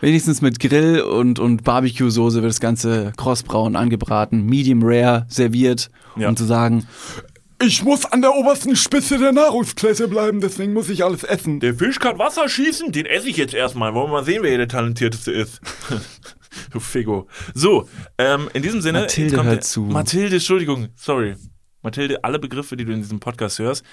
[0.00, 6.28] Wenigstens mit Grill und, und Barbecue-Soße wird das Ganze krossbraun angebraten, medium rare serviert, Ja.
[6.28, 6.86] um zu sagen,
[7.58, 11.58] Ich muss an der obersten Spitze der Nahrungskette bleiben, deswegen muss ich alles essen.
[11.58, 13.94] Der Fisch kann Wasser schießen, den esse ich jetzt erstmal.
[13.94, 15.60] Wollen wir mal sehen, wer hier der Talentierteste ist.
[16.70, 17.28] du Figo.
[17.54, 17.88] So,
[18.18, 19.00] ähm, in diesem Sinne.
[19.02, 19.82] Mathilde hört zu.
[19.82, 21.36] Mathilde, Entschuldigung, sorry.
[21.82, 23.84] Mathilde, alle Begriffe, die du in diesem Podcast hörst,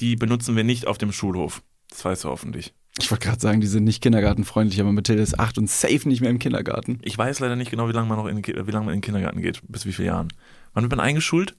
[0.00, 1.62] die benutzen wir nicht auf dem Schulhof.
[1.88, 2.74] Das weißt du hoffentlich.
[2.98, 6.20] ich wollte gerade sagen, die sind nicht kindergartenfreundlich, aber Mathilde ist acht und safe nicht
[6.20, 6.98] mehr im Kindergarten.
[7.02, 9.02] Ich weiß leider nicht genau, wie lange man noch in, wie lange man in den
[9.02, 9.60] Kindergarten geht.
[9.68, 10.28] Bis wie viele Jahren.
[10.74, 11.54] Wann wird man eingeschult?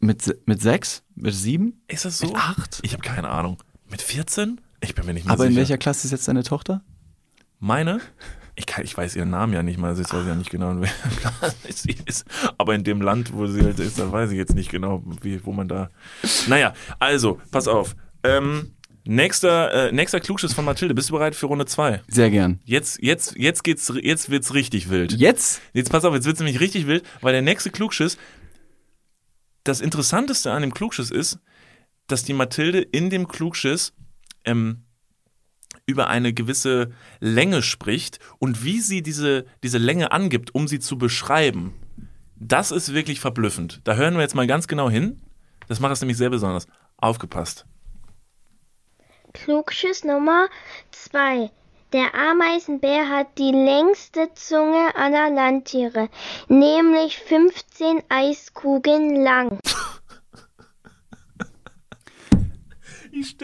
[0.00, 1.04] Mit, mit sechs?
[1.14, 1.82] Mit sieben?
[1.86, 2.26] Ist das so?
[2.26, 2.80] Mit acht?
[2.82, 3.58] Ich habe keine Ahnung.
[3.88, 4.60] Mit 14?
[4.80, 5.50] Ich bin mir nicht mehr Aber sicher.
[5.50, 6.82] in welcher Klasse ist jetzt deine Tochter?
[7.62, 8.00] Meine?
[8.56, 10.90] Ich, kann, ich weiß ihren Namen ja nicht mal, ich weiß ja nicht genau, wer
[11.72, 12.26] sie ist.
[12.58, 15.46] Aber in dem Land, wo sie halt ist, da weiß ich jetzt nicht genau, wie,
[15.46, 15.88] wo man da.
[16.48, 17.94] Naja, also, pass auf.
[18.24, 20.92] Ähm, nächster, äh, nächster Klugschiss von Mathilde.
[20.92, 22.02] Bist du bereit für Runde 2?
[22.08, 22.58] Sehr gern.
[22.64, 25.12] Jetzt, jetzt, jetzt geht's, jetzt wird's richtig wild.
[25.12, 25.62] Jetzt?
[25.72, 28.18] Jetzt pass auf, jetzt wird's nämlich richtig wild, weil der nächste Klugschiss,
[29.62, 31.38] das Interessanteste an dem Klugschiss ist,
[32.08, 33.92] dass die Mathilde in dem Klugschiss
[34.44, 34.82] ähm,
[35.86, 40.98] über eine gewisse Länge spricht und wie sie diese, diese Länge angibt, um sie zu
[40.98, 41.74] beschreiben.
[42.36, 43.80] Das ist wirklich verblüffend.
[43.84, 45.20] Da hören wir jetzt mal ganz genau hin.
[45.68, 46.66] Das macht es nämlich sehr besonders.
[46.96, 47.66] Aufgepasst.
[49.32, 50.48] Klugschiss Nummer
[50.90, 51.50] 2.
[51.92, 56.08] Der Ameisenbär hat die längste Zunge aller Landtiere,
[56.48, 59.58] nämlich 15 Eiskugeln lang.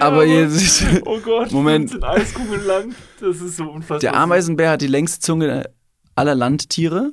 [0.01, 1.91] Aber jetzt, Oh Gott, Moment.
[1.91, 2.95] 15 Eiskugeln lang.
[3.21, 3.99] Das ist so unfassbar.
[4.01, 5.71] der Ameisenbär hat die längste Zunge
[6.15, 7.13] aller Landtiere,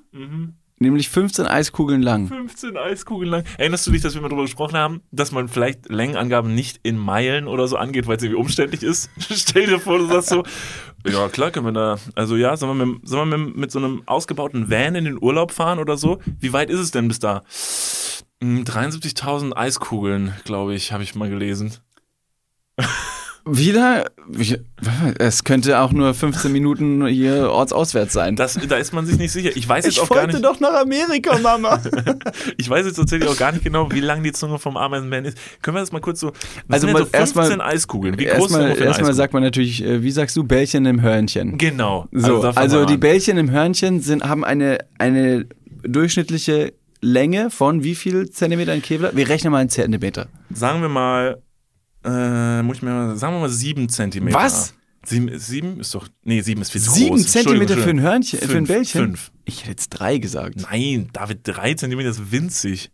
[0.80, 2.28] nämlich 15 Eiskugeln lang.
[2.28, 3.44] 15 Eiskugeln lang.
[3.58, 6.98] Erinnerst du dich, dass wir mal darüber gesprochen haben, dass man vielleicht Längenangaben nicht in
[6.98, 9.10] Meilen oder so angeht, weil es irgendwie umständlich ist?
[9.20, 10.44] Stell dir vor, du sagst so,
[11.08, 13.80] ja klar können wir da, also ja, sollen wir, mit, sollen wir mit, mit so
[13.80, 16.20] einem ausgebauten Van in den Urlaub fahren oder so?
[16.40, 17.44] Wie weit ist es denn bis da?
[18.42, 21.74] Hm, 73.000 Eiskugeln, glaube ich, habe ich mal gelesen.
[23.48, 24.06] Wieder?
[24.28, 24.58] Wie-
[25.20, 28.36] Es könnte auch nur 15 Minuten hier ortsauswärts sein.
[28.36, 29.52] Das, da ist man sich nicht sicher.
[29.56, 30.44] Ich weiß jetzt auch gar nicht.
[30.44, 31.80] doch nach Amerika, Mama.
[32.58, 35.38] Ich weiß jetzt tatsächlich auch gar nicht genau, wie lang die Zunge vom Ameisenbären ist.
[35.62, 36.32] Können wir das mal kurz so.
[36.70, 38.18] Also mal so 15 erstmal- Eiskugeln.
[38.18, 41.60] Wie groß sind Erstmal, erstmal sagt man natürlich, äh, wie sagst du, Bällchen im Hörnchen.
[41.60, 42.08] Genau.
[42.12, 42.98] So, also, wir die.
[42.98, 45.46] Bällchen im Hörnchen sind, haben eine, eine
[45.84, 49.16] durchschnittliche Länge von wie viel Zentimeter in Kevlar?
[49.16, 50.28] Wir rechnen mal in Zentimeter.
[50.52, 51.42] Sagen wir mal,
[52.06, 54.38] äh, muss ich mir mal, sagen wir mal sieben Zentimeter.
[54.38, 54.74] Was?
[55.04, 57.28] Sieben, sieben ist doch, nee, sieben ist viel zu Sieben groß.
[57.28, 59.02] Zentimeter für ein Hörnchen, für ein Fünf, Bällchen?
[59.02, 59.32] Fünf.
[59.46, 60.56] Ich hätte jetzt drei gesagt.
[60.70, 62.92] Nein, David, drei Zentimeter ist winzig.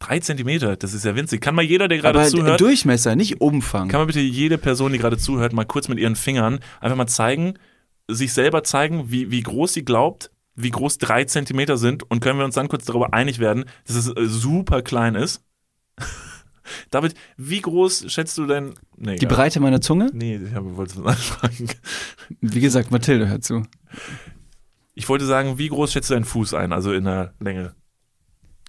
[0.00, 1.40] Drei Zentimeter, das ist ja winzig.
[1.40, 3.86] Kann mal jeder, der gerade Aber zuhört, Durchmesser, nicht Umfang.
[3.88, 7.06] kann mal bitte jede Person, die gerade zuhört, mal kurz mit ihren Fingern einfach mal
[7.06, 7.54] zeigen,
[8.08, 12.38] sich selber zeigen, wie, wie groß sie glaubt, wie groß drei Zentimeter sind und können
[12.38, 15.44] wir uns dann kurz darüber einig werden, dass es äh, super klein ist.
[16.90, 18.74] David, wie groß schätzt du denn?
[18.96, 19.26] Nee, Die.
[19.26, 20.10] Breite meiner Zunge?
[20.12, 21.68] Nee, ich wollte es anfragen.
[22.40, 23.62] Wie gesagt, Mathilde hört zu.
[24.94, 27.74] Ich wollte sagen, wie groß schätzt du deinen Fuß ein, also in der Länge?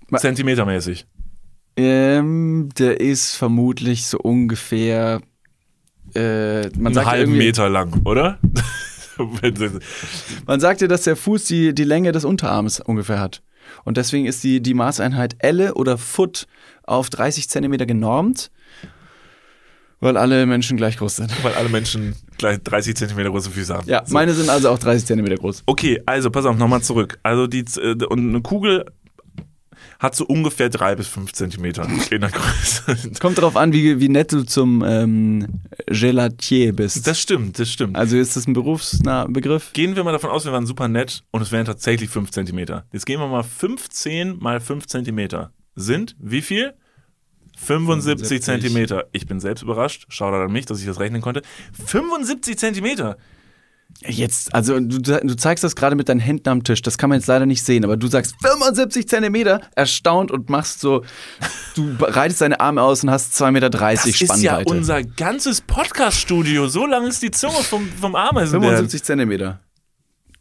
[0.09, 1.05] Ma- Zentimetermäßig.
[1.75, 5.21] Ähm, der ist vermutlich so ungefähr.
[6.13, 8.39] Äh, man, Einen halben Meter lang, oder?
[10.45, 13.41] man sagt ja, dass der Fuß die, die Länge des Unterarms ungefähr hat.
[13.83, 16.47] Und deswegen ist die, die Maßeinheit Elle oder Foot
[16.83, 18.51] auf 30 Zentimeter genormt,
[19.99, 21.43] weil alle Menschen gleich groß sind.
[21.43, 23.87] Weil alle Menschen gleich 30 Zentimeter große Füße haben.
[23.87, 24.13] Ja, So.
[24.13, 25.63] meine sind also auch 30 Zentimeter groß.
[25.65, 27.19] Okay, also pass auf, nochmal zurück.
[27.23, 28.85] Also die äh, und eine Kugel,
[30.03, 33.11] hat so ungefähr drei bis fünf Zentimeter in der Größe.
[33.21, 37.07] Kommt darauf an, wie, wie nett du zum ähm, Gelatier bist.
[37.07, 37.95] Das stimmt, das stimmt.
[37.95, 39.71] also ist das ein berufsnah Begriff?
[39.71, 42.85] Gehen wir mal davon aus, wir waren super nett und es wären tatsächlich 5 Zentimeter.
[42.91, 45.53] Jetzt gehen wir mal 15 mal 5 Zentimeter.
[45.75, 46.73] Sind wie viel?
[47.55, 48.41] 75 75.
[48.41, 49.05] Zentimeter.
[49.13, 50.05] Ich bin selbst überrascht.
[50.09, 51.43] Schau an mich, dass ich das rechnen konnte.
[51.85, 53.17] 75 Zentimeter.
[54.05, 57.19] Jetzt, also du, du zeigst das gerade mit deinen Händen am Tisch, das kann man
[57.19, 61.03] jetzt leider nicht sehen, aber du sagst 75 Zentimeter, erstaunt und machst so,
[61.75, 64.69] du breitest deine Arme aus und hast 2,30 Meter Das ist ja Spannweite.
[64.73, 66.67] unser ganzes Podcast-Studio.
[66.67, 68.75] So lang ist die Zunge vom, vom Ameisenbären.
[68.75, 69.59] 75 Zentimeter.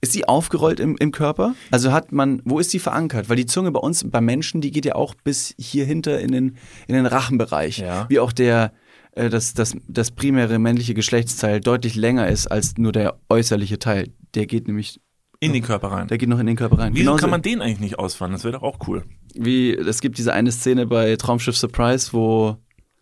[0.00, 1.54] Ist die aufgerollt im, im Körper?
[1.70, 3.28] Also hat man, wo ist die verankert?
[3.28, 6.32] Weil die Zunge bei uns, bei Menschen, die geht ja auch bis hier hinter in
[6.32, 6.56] den,
[6.88, 7.78] in den Rachenbereich.
[7.78, 8.06] Ja.
[8.08, 8.72] Wie auch der,
[9.12, 14.08] äh, das, das, das primäre männliche Geschlechtsteil deutlich länger ist als nur der äußerliche Teil.
[14.34, 15.00] Der geht nämlich,
[15.40, 16.08] In den Körper rein.
[16.08, 16.92] der geht noch in den Körper rein.
[16.94, 18.32] Wieso Genauso kann man den eigentlich nicht ausfahren?
[18.32, 19.04] Das wäre doch auch cool.
[19.34, 22.56] wie, es gibt diese eine Szene bei Traumschiff Surprise, wo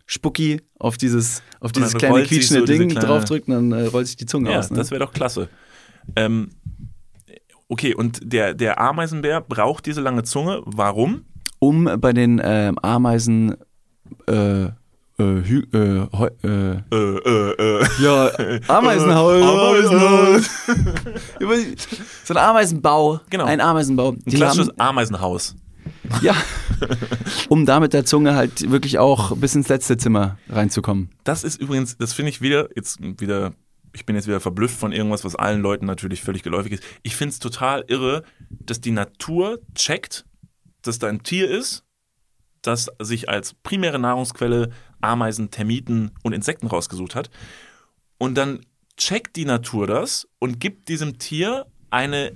[0.07, 4.07] Spucki auf dieses, auf dieses kleine quietschende so Ding kleine- draufdrückt und dann äh, rollt
[4.09, 4.71] sich die Zunge Ja, aus.
[4.71, 4.77] Ne?
[4.79, 5.49] das wäre doch klasse.
[6.17, 6.51] Ähm,
[7.69, 10.63] okay, und der, der Ameisenbär braucht diese lange Zunge.
[10.65, 11.25] Warum?
[11.63, 13.55] um bei den ähm, Ameisen
[14.27, 14.69] äh,
[15.21, 17.87] Hü äh, äh, Äh, äh, äh.
[18.01, 18.31] ja,
[18.69, 19.43] Ameisenhaus.
[19.43, 20.51] Ameisenhaus.
[22.25, 23.21] so ein Ameisenbau.
[23.31, 23.45] Genau.
[23.45, 24.13] Ein Ameisenbau.
[24.13, 25.57] Ein klassisches Ameisenhaus.
[26.23, 26.35] ja,
[27.49, 31.11] um da mit der Zunge halt wirklich auch bis ins letzte Zimmer reinzukommen.
[31.25, 33.53] Das ist übrigens, das finde ich wieder, jetzt wieder,
[33.93, 36.83] ich bin jetzt wieder verblüfft von irgendwas, was allen Leuten natürlich völlig geläufig ist.
[37.03, 40.25] Ich finde es total irre, dass die Natur checkt,
[40.83, 41.85] dass da ein Tier ist,
[42.63, 47.31] das sich als primäre Nahrungsquelle Ameisen, Termiten und Insekten rausgesucht hat.
[48.19, 48.61] Und dann
[48.97, 52.33] checkt die Natur das und gibt diesem Tier eine,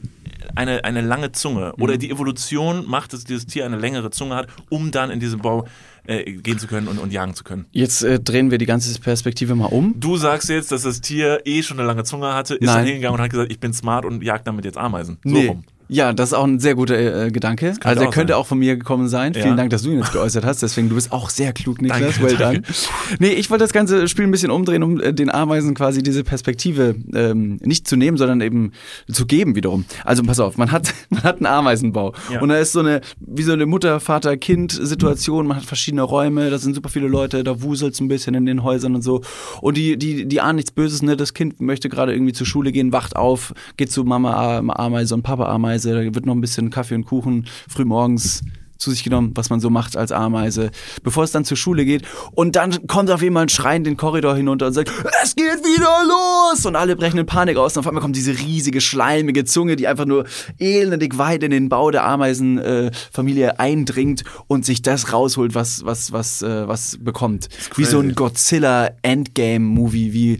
[0.56, 1.74] eine, eine lange Zunge.
[1.78, 5.40] Oder die Evolution macht, dass dieses Tier eine längere Zunge hat, um dann in diesen
[5.40, 5.66] Bau
[6.06, 7.66] äh, gehen zu können und, und jagen zu können.
[7.70, 9.94] Jetzt äh, drehen wir die ganze Perspektive mal um.
[10.00, 12.76] Du sagst jetzt, dass das Tier eh schon eine lange Zunge hatte, ist Nein.
[12.78, 15.18] dann hingegangen und hat gesagt, ich bin smart und jagt damit jetzt Ameisen.
[15.22, 15.46] So Nee.
[15.48, 15.64] rum.
[15.88, 17.66] Ja, das ist auch ein sehr guter äh, Gedanke.
[17.72, 18.40] könnte Also er könnte sein.
[18.40, 19.32] auch von mir gekommen sein.
[19.34, 19.42] Ja.
[19.42, 20.62] Vielen Dank, dass du ihn jetzt geäußert hast.
[20.62, 22.00] Deswegen, du bist auch sehr klug, Niklas.
[22.00, 22.60] Danke, well danke.
[22.62, 22.74] done.
[23.18, 26.24] Nee, ich wollte das ganze Spiel ein bisschen umdrehen, um äh, den Ameisen quasi diese
[26.24, 28.72] Perspektive ähm, nicht zu nehmen, sondern eben
[29.10, 29.84] zu geben wiederum.
[30.04, 32.14] Also pass auf, man hat, man hat einen Ameisenbau.
[32.32, 32.40] Ja.
[32.40, 35.46] Und da ist so eine, wie so eine Mutter, Vater, Kind-Situation.
[35.46, 38.62] Man hat verschiedene Räume, da sind super viele Leute, da wuselt's ein bisschen in den
[38.62, 39.22] Häusern und so.
[39.60, 41.16] Und die, die, die ahnen nichts Böses, ne?
[41.16, 45.14] Das Kind möchte gerade irgendwie zur Schule gehen, wacht auf, geht zu Mama Am- Ameise
[45.14, 48.42] und Papa Ameise, da wird noch ein bisschen Kaffee und Kuchen früh morgens
[48.84, 50.70] zu sich genommen, was man so macht als Ameise,
[51.02, 52.02] bevor es dann zur Schule geht.
[52.32, 54.90] Und dann kommt auf einmal ein Schreien den Korridor hinunter und sagt,
[55.22, 56.66] es geht wieder los!
[56.66, 57.76] Und alle brechen in Panik aus.
[57.76, 60.26] Und auf einmal kommt diese riesige, schleimige Zunge, die einfach nur
[60.58, 66.12] elendig weit in den Bau der Ameisenfamilie äh, eindringt und sich das rausholt, was, was,
[66.12, 67.48] was, äh, was bekommt.
[67.76, 70.38] Wie so ein Godzilla Endgame-Movie wie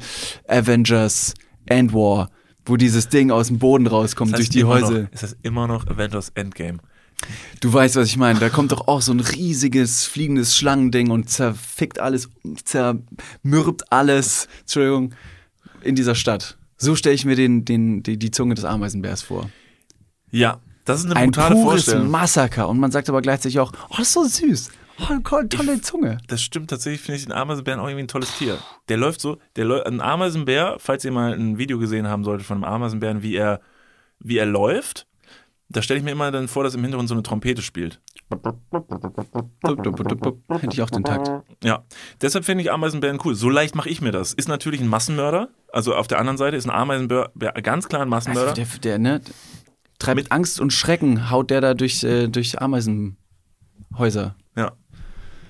[0.49, 1.35] Avengers
[1.67, 2.31] End War,
[2.67, 5.03] wo dieses Ding aus dem Boden rauskommt Das heißt durch die Häuser.
[5.03, 6.79] Noch, ist das immer noch Avengers Endgame?
[7.61, 8.39] Du weißt, was ich meine.
[8.39, 12.29] Da kommt doch auch so ein riesiges fliegendes Schlangending und zerfickt alles,
[12.65, 15.15] zermürbt alles, Entschuldigung,
[15.83, 16.59] in dieser Stadt.
[16.77, 19.49] So stelle ich mir den, den, die, die Zunge des Ameisenbärs vor.
[20.31, 22.11] Ja, das ist eine Ein brutale pures Vorstellung.
[22.11, 22.69] Massaker.
[22.69, 24.71] Und man sagt aber gleichzeitig auch, oh, das ist so süß.
[25.01, 26.19] Oh, tolle tolle Zunge.
[26.29, 28.59] Das stimmt tatsächlich, finde ich den Ameisenbären auch irgendwie ein tolles Tier.
[28.89, 32.47] Der läuft so, der läu ein Ameisenbär, falls ihr mal ein Video gesehen haben solltet
[32.47, 33.61] von einem Ameisenbären, wie er,
[34.21, 35.07] wie er läuft,
[35.69, 38.01] da stelle ich mir immer dann vor, dass im Hintergrund so eine Trompete spielt.
[40.49, 41.31] Hätte ich auch den Takt.
[41.63, 41.85] Ja,
[42.21, 43.35] deshalb finde ich Ameisenbären cool.
[43.35, 44.33] So leicht mache ich mir das.
[44.33, 45.49] Ist natürlich ein Massenmörder.
[45.73, 48.53] Also auf der anderen Seite ist ein Ameisenbär Bär ganz klar ein Massenmörder.
[48.55, 49.21] Der, der, ne,
[49.99, 54.37] treibt Mit- Angst und Schrecken, haut der da durch, äh, durch Ameisenhäuser.
[54.57, 54.73] ja.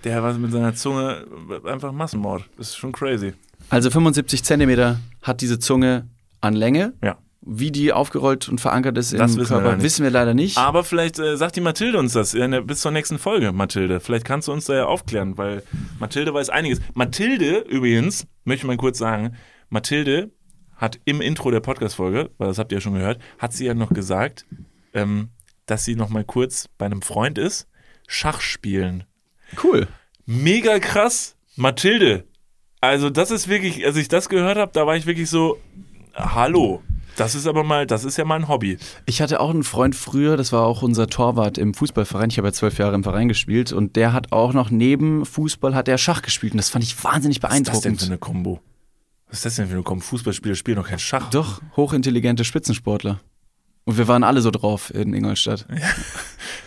[0.04, 1.26] Der war mit seiner Zunge
[1.64, 2.44] einfach Massenmord.
[2.58, 3.32] Das ist schon crazy.
[3.70, 6.08] Also 75 Zentimeter hat diese Zunge
[6.40, 6.92] an Länge.
[7.02, 7.18] Ja.
[7.46, 9.84] Wie die aufgerollt und verankert ist Das im wissen wir Körper, leider nicht.
[9.84, 10.56] wissen wir leider nicht.
[10.56, 14.00] Aber vielleicht äh, sagt die Mathilde uns das der, bis zur nächsten Folge, Mathilde.
[14.00, 15.62] Vielleicht kannst du uns da ja aufklären, weil
[15.98, 16.80] Mathilde weiß einiges.
[16.94, 19.36] Mathilde übrigens, möchte ich mal kurz sagen,
[19.68, 20.30] Mathilde
[20.76, 23.74] hat im Intro der Podcast-Folge, weil das habt ihr ja schon gehört, hat sie ja
[23.74, 24.46] noch gesagt,
[24.94, 25.28] ähm,
[25.66, 27.68] dass sie noch mal kurz bei einem Freund ist,
[28.06, 29.04] Schach spielen.
[29.62, 29.86] Cool.
[30.26, 32.24] Mega krass, Mathilde.
[32.80, 35.58] Also das ist wirklich, als ich das gehört habe, da war ich wirklich so,
[36.14, 36.82] hallo.
[37.16, 38.76] Das ist aber mal, das ist ja mal ein Hobby.
[39.06, 42.30] Ich hatte auch einen Freund früher, das war auch unser Torwart im Fußballverein.
[42.30, 45.74] Ich habe ja zwölf Jahre im Verein gespielt und der hat auch noch neben Fußball
[45.74, 48.00] hat er Schach gespielt und das fand ich wahnsinnig Was ist das denn beeindruckend.
[48.00, 48.60] für eine Kombo?
[49.28, 50.02] Was ist das denn für eine Kombo?
[50.04, 51.30] Fußballspieler spielen doch kein Schach.
[51.30, 53.20] Doch, hochintelligente Spitzensportler.
[53.84, 55.66] Und wir waren alle so drauf in Ingolstadt.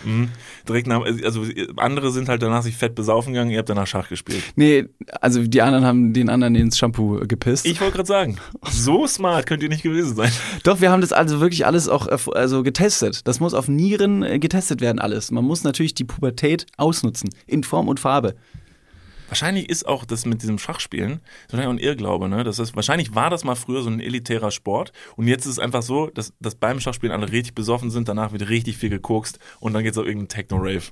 [0.03, 0.29] Mhm.
[0.67, 1.43] Direkt nach, also
[1.77, 4.43] andere sind halt danach sich fett besaufen gegangen, ihr habt danach Schach gespielt.
[4.55, 4.85] Nee,
[5.21, 7.65] also die anderen haben den anderen ins Shampoo gepisst.
[7.65, 8.37] Ich wollte gerade sagen,
[8.69, 10.31] so smart könnt ihr nicht gewesen sein.
[10.63, 13.27] Doch, wir haben das also wirklich alles auch äh, also getestet.
[13.27, 15.31] Das muss auf Nieren äh, getestet werden, alles.
[15.31, 18.35] Man muss natürlich die Pubertät ausnutzen, in Form und Farbe.
[19.27, 21.19] Wahrscheinlich ist auch das mit diesem Schachspielen
[21.49, 22.43] so ein Irrglaube, ne?
[22.43, 25.59] Das ist, wahrscheinlich war das mal früher so ein elitärer Sport und jetzt ist es
[25.59, 29.39] einfach so, dass, dass beim Schachspielen alle richtig besoffen sind, danach wird richtig viel gekokst
[29.59, 30.83] und dann geht's auf irgendeinen Techno-Rave.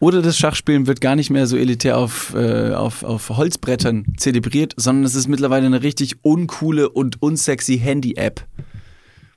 [0.00, 4.74] Oder das Schachspielen wird gar nicht mehr so elitär auf, äh, auf, auf Holzbrettern zelebriert,
[4.76, 8.46] sondern es ist mittlerweile eine richtig uncoole und unsexy Handy-App.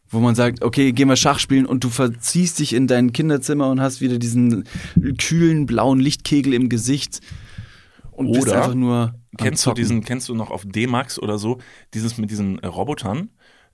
[0.09, 3.69] Wo man sagt, okay, geh mal Schach spielen und du verziehst dich in dein Kinderzimmer
[3.69, 4.63] und hast wieder diesen
[5.17, 7.19] kühlen blauen Lichtkegel im Gesicht
[8.17, 9.13] und bist Oder einfach nur.
[9.37, 11.59] Kennst du diesen, kennst du noch auf D-Max oder so,
[11.93, 13.29] dieses mit diesen äh, Robotern?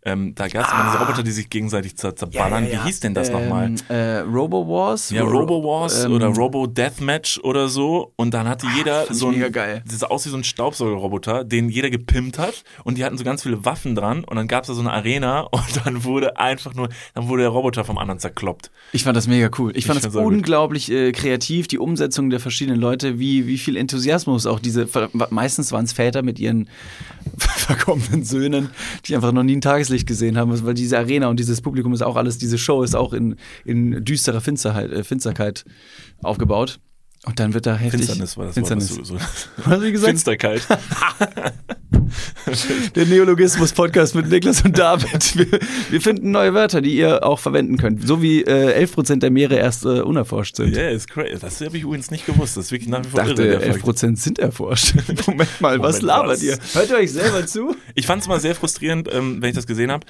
[0.06, 2.68] Ähm, da gab es immer diese Roboter, die sich gegenseitig zer zerballern.
[2.70, 3.68] Wie hieß denn das nochmal?
[3.68, 5.10] Ähm, äh, Robo Wars?
[5.12, 8.12] Ja, Ro- Robo Wars ähm, oder Robo Deathmatch oder so.
[8.18, 9.82] Und dann hatte jeder fand ich so ein, mega geil.
[9.88, 12.64] das sah aus wie so ein Staubsaugerroboter, den jeder gepimpt hat.
[12.84, 14.24] Und die hatten so ganz viele Waffen dran.
[14.26, 15.42] Und dann gab es da so eine Arena.
[15.52, 18.72] Und dann wurde einfach nur, dann wurde der Roboter vom anderen zerkloppt.
[18.92, 19.72] Ich fand das mega cool.
[19.76, 20.34] Ich fand Ich das auch gut.
[20.34, 24.88] unglaublich äh, kreativ, die Umsetzung der verschiedenen Leute, wie, wie viel Enthusiasmus auch diese,
[25.30, 26.70] meistens waren es Väter mit ihren
[27.38, 28.70] verkommenen Söhnen,
[29.06, 29.62] die einfach noch nie ein
[29.94, 32.96] Tageslicht gesehen haben, weil diese Arena und dieses Publikum ist auch alles, diese Show ist
[32.96, 35.66] auch in, in düsterer Finsterheit, äh, Finsterkeit
[36.24, 36.80] aufgebaut.
[37.26, 38.02] Und dann wird da heftig.
[38.02, 38.90] Finsternis war das Finsternis.
[38.92, 39.00] Wort.
[39.00, 39.24] was du So,
[39.58, 40.10] Was hast du gesagt?
[40.10, 40.62] Finsterkeit.
[42.96, 45.38] Der Neologismus-Podcast mit Niklas und David.
[45.38, 45.60] Wir,
[45.90, 48.06] wir finden neue Wörter, die ihr auch verwenden könnt.
[48.06, 50.76] So wie äh, 11% der Meere erst äh, unerforscht sind.
[50.76, 51.40] Ja, ist crazy.
[51.40, 52.58] Das habe ich übrigens nicht gewusst.
[52.58, 53.60] Das ist wirklich nach wie Ich vor dachte, irre.
[53.60, 53.86] der Fakt.
[53.86, 54.96] 11% sind erforscht.
[55.28, 56.44] Moment mal, was Moment, labert was?
[56.44, 56.58] ihr?
[56.74, 57.74] Hört ihr euch selber zu?
[57.96, 60.06] Ich fand es mal sehr frustrierend, ähm, wenn ich das gesehen habe,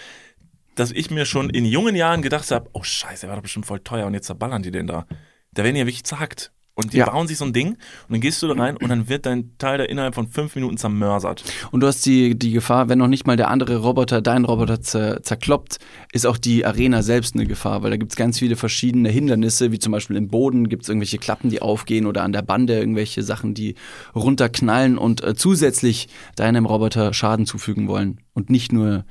[0.75, 3.67] dass ich mir schon in jungen Jahren gedacht habe, oh scheiße, der war doch bestimmt
[3.67, 5.05] voll teuer und jetzt zerballern die den da.
[5.53, 6.51] Da werden die ja wirklich zackt.
[6.75, 7.05] Und die Ja.
[7.11, 7.77] bauen sich so ein Ding und
[8.09, 10.75] dann gehst du da rein und dann wird dein Teil da innerhalb von fünf Minuten
[10.77, 11.43] zermörsert.
[11.71, 14.81] Und du hast die, die Gefahr, wenn noch nicht mal der andere Roboter deinen Roboter
[14.81, 15.77] zer, zerkloppt,
[16.13, 19.71] ist auch die Arena selbst eine Gefahr, weil da gibt es ganz viele verschiedene Hindernisse,
[19.71, 22.73] wie zum Beispiel im Boden gibt es irgendwelche Klappen, die aufgehen oder an der Bande
[22.79, 23.75] irgendwelche Sachen, die
[24.15, 29.05] runterknallen und äh, zusätzlich deinem Roboter Schaden zufügen wollen und nicht nur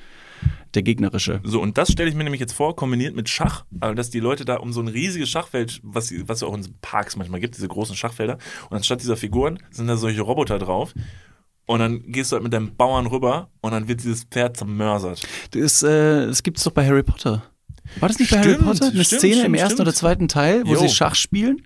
[0.75, 1.41] der gegnerische.
[1.45, 4.21] So, und das stelle ich mir nämlich jetzt vor, kombiniert mit Schach, also dass die
[4.21, 7.57] Leute da um so ein riesiges Schachfeld, was, was es auch in Parks manchmal gibt,
[7.57, 8.39] diese großen Schachfelder,
[8.71, 10.95] und anstatt dieser Figuren sind da solche Roboter drauf.
[11.67, 15.23] Und dann gehst du halt mit deinem Bauern rüber und dann wird dieses Pferd zermörsert.
[15.53, 17.45] Das, äh, das gibt es doch bei Harry Potter.
[18.01, 18.89] War das nicht bei Harry Potter?
[18.89, 19.89] Eine stimmt, Szene im stimmt, ersten stimmt.
[19.89, 20.81] oder zweiten Teil, wo Jo.
[20.81, 21.63] sie Schach spielen?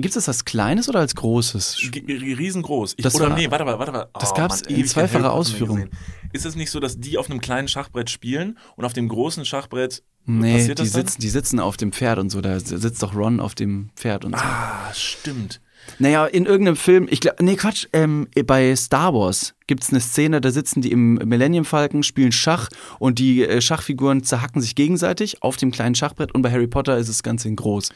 [0.00, 1.78] Gibt es das als kleines oder als großes?
[1.90, 2.94] G- riesengroß.
[2.96, 4.08] Ich, Das oder war- nee, warte mal, warte mal.
[4.18, 5.88] das Oh, gab's Mann, in ewig zweifacher Ausführung.
[6.32, 9.44] Ist es nicht so, dass die auf einem kleinen Schachbrett spielen und auf dem großen
[9.44, 11.06] Schachbrett Nee, passiert die das dann?
[11.06, 12.40] sitzen, die sitzen auf dem Pferd und so.
[12.42, 14.42] Da sitzt doch Ron auf dem Pferd und so.
[14.44, 15.60] Ah, stimmt.
[15.98, 20.00] Naja, in irgendeinem Film, ich glaube, nee, Quatsch, ähm, bei Star Wars gibt es eine
[20.00, 22.68] Szene, da sitzen die im Millennium Falcon, spielen Schach
[22.98, 26.98] und die äh, Schachfiguren zerhacken sich gegenseitig auf dem kleinen Schachbrett und bei Harry Potter
[26.98, 27.88] ist das Ganze in groß.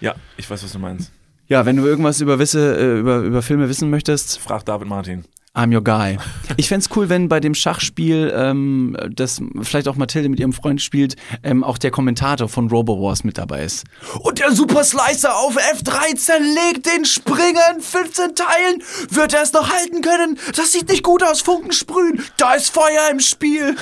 [0.00, 1.10] Ja, ich weiß, was du meinst.
[1.46, 5.24] Ja, wenn du irgendwas über, wisse, äh, über, über Filme wissen möchtest, Frag David Martin.
[5.54, 6.18] I'm your guy.
[6.56, 10.82] Ich fänd's cool, wenn bei dem Schachspiel, ähm, das vielleicht auch Mathilde mit ihrem Freund
[10.82, 11.14] spielt,
[11.44, 13.84] ähm, auch der Kommentator von Robo Wars mit dabei ist.
[14.20, 18.82] Und der Super Slicer auf F13 legt den Springer in 15 Teilen.
[19.10, 20.38] Wird er es noch halten können?
[20.56, 22.20] Das sieht nicht gut aus, Funken sprühen.
[22.36, 23.76] Da ist Feuer im Spiel.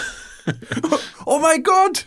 [1.25, 2.07] oh mein Gott.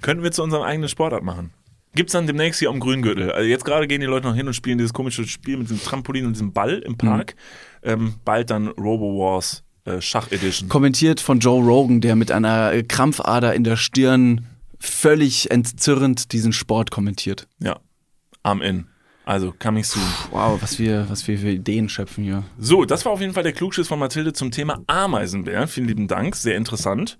[0.00, 1.52] Könnten wir zu unserem eigenen Sportart machen.
[1.96, 3.32] Gibt's dann demnächst hier am Grüngürtel.
[3.32, 5.82] Also jetzt gerade gehen die Leute noch hin und spielen dieses komische Spiel mit diesem
[5.82, 7.34] Trampolin und diesem Ball im Park.
[7.82, 10.68] Ähm, bald dann Robo Wars äh, Schach Edition.
[10.68, 14.46] Kommentiert von Joe Rogan, der mit einer äh, Krampfader in der Stirn
[14.78, 17.48] völlig entzürnt diesen Sport kommentiert.
[17.60, 17.80] Ja.
[18.42, 18.86] Am In.
[19.24, 20.04] Also coming soon.
[20.30, 22.44] Wow, was wir, was wir für Ideen schöpfen hier.
[22.58, 25.66] So, das war auf jeden Fall der Klugschiss von Mathilde zum Thema Ameisenbär.
[25.66, 27.18] Vielen lieben Dank, sehr interessant.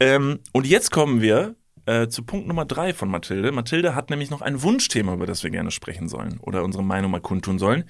[0.00, 1.54] Ähm, und jetzt kommen wir
[1.86, 3.52] äh, zu Punkt Nummer drei von Mathilde.
[3.52, 7.10] Mathilde hat nämlich noch ein Wunschthema, über das wir gerne sprechen sollen oder unsere Meinung
[7.10, 7.84] mal kundtun sollen.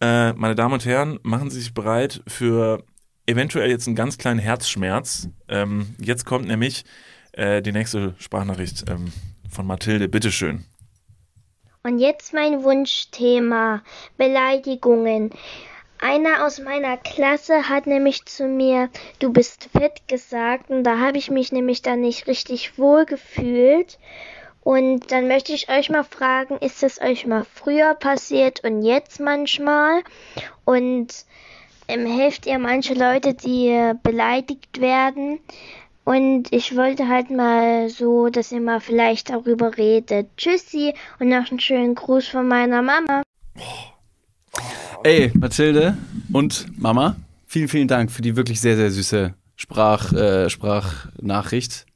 [0.00, 2.84] Äh, meine Damen und Herren, machen Sie sich bereit für
[3.26, 5.28] eventuell jetzt einen ganz kleinen Herzschmerz.
[5.48, 6.84] Ähm, jetzt kommt nämlich
[7.32, 9.12] äh, die nächste Sprachnachricht ähm,
[9.50, 10.08] von Mathilde.
[10.08, 10.64] Bitteschön.
[11.82, 13.82] Und jetzt mein Wunschthema,
[14.16, 15.30] Beleidigungen.
[16.00, 18.88] Einer aus meiner Klasse hat nämlich zu mir,
[19.18, 23.98] du bist fett gesagt und da habe ich mich nämlich dann nicht richtig wohl gefühlt.
[24.62, 29.18] Und dann möchte ich euch mal fragen, ist das euch mal früher passiert und jetzt
[29.18, 30.02] manchmal?
[30.64, 31.24] Und
[31.88, 35.40] ähm, helft ihr manche Leute, die äh, beleidigt werden?
[36.04, 40.28] Und ich wollte halt mal so, dass ihr mal vielleicht darüber redet.
[40.36, 43.22] Tschüssi und noch einen schönen Gruß von meiner Mama.
[45.04, 45.96] Ey, Mathilde
[46.32, 51.86] und Mama, vielen, vielen Dank für die wirklich sehr, sehr süße Sprach, äh, Sprachnachricht.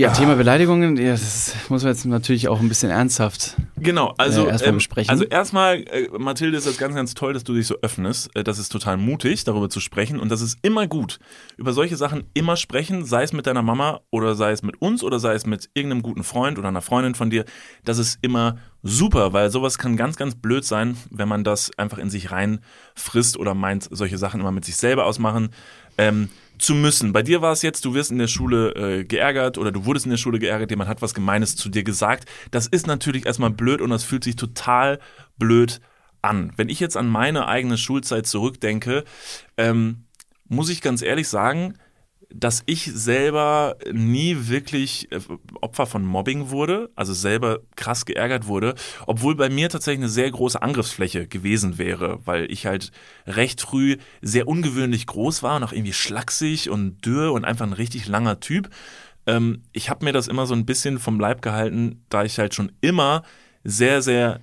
[0.00, 3.56] Ja, Thema Beleidigungen, ja, das muss man jetzt natürlich auch ein bisschen ernsthaft.
[3.78, 5.10] Genau, also Äh, erstmal ähm, besprechen.
[5.10, 8.30] Also erstmal, äh, Mathilde, ist das ganz, ganz toll, dass du dich so öffnest.
[8.36, 10.20] Äh, das ist total mutig, darüber zu sprechen.
[10.20, 11.18] Und das ist immer gut.
[11.56, 15.02] Über solche Sachen immer sprechen, sei es mit deiner Mama oder sei es mit uns
[15.02, 17.44] oder sei es mit irgendeinem guten Freund oder einer Freundin von dir.
[17.84, 21.98] Das ist immer super, weil sowas kann ganz, ganz blöd sein, wenn man das einfach
[21.98, 25.50] in sich reinfrisst oder meint, solche Sachen immer mit sich selber ausmachen.
[25.98, 26.28] Ähm,
[26.58, 27.12] zu müssen.
[27.12, 30.06] Bei dir war es jetzt, du wirst in der Schule äh, geärgert oder du wurdest
[30.06, 32.28] in der Schule geärgert, jemand hat was Gemeines zu dir gesagt.
[32.50, 34.98] Das ist natürlich erstmal blöd und das fühlt sich total
[35.38, 35.80] blöd
[36.22, 36.52] an.
[36.56, 39.04] Wenn ich jetzt an meine eigene Schulzeit zurückdenke,
[39.56, 40.04] ähm,
[40.48, 41.74] muss ich ganz ehrlich sagen,
[42.30, 45.20] dass ich selber nie wirklich äh,
[45.60, 48.74] Opfer von Mobbing wurde, also selber krass geärgert wurde,
[49.06, 52.92] obwohl bei mir tatsächlich eine sehr große Angriffsfläche gewesen wäre, weil ich halt
[53.26, 57.72] recht früh sehr ungewöhnlich groß war und auch irgendwie schlaksig und dürr und einfach ein
[57.72, 58.68] richtig langer Typ.
[59.26, 62.54] Ähm, ich habe mir das immer so ein bisschen vom Leib gehalten, da ich halt
[62.54, 63.22] schon immer
[63.64, 64.40] sehr, sehr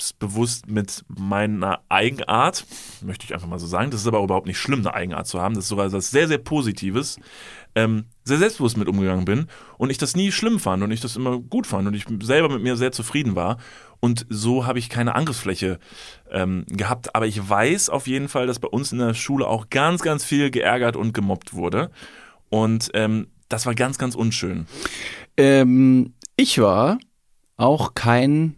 [0.00, 2.64] selbstbewusst mit meiner Eigenart,
[3.02, 5.40] möchte ich einfach mal so sagen, das ist aber überhaupt nicht schlimm, eine Eigenart zu
[5.40, 7.18] haben, das ist sogar was sehr, sehr Positives,
[7.74, 9.46] ähm, sehr selbstbewusst mit umgegangen bin
[9.76, 12.48] und ich das nie schlimm fand und ich das immer gut fand und ich selber
[12.48, 13.58] mit mir sehr zufrieden war.
[14.02, 15.78] Und so habe ich keine Angriffsfläche
[16.30, 17.14] ähm, gehabt.
[17.14, 20.24] Aber ich weiß auf jeden Fall, dass bei uns in der Schule auch ganz, ganz
[20.24, 21.90] viel geärgert und gemobbt wurde.
[22.48, 24.66] Und ähm, das war ganz, ganz unschön.
[25.36, 26.98] Ähm, ich war
[27.58, 28.56] auch kein,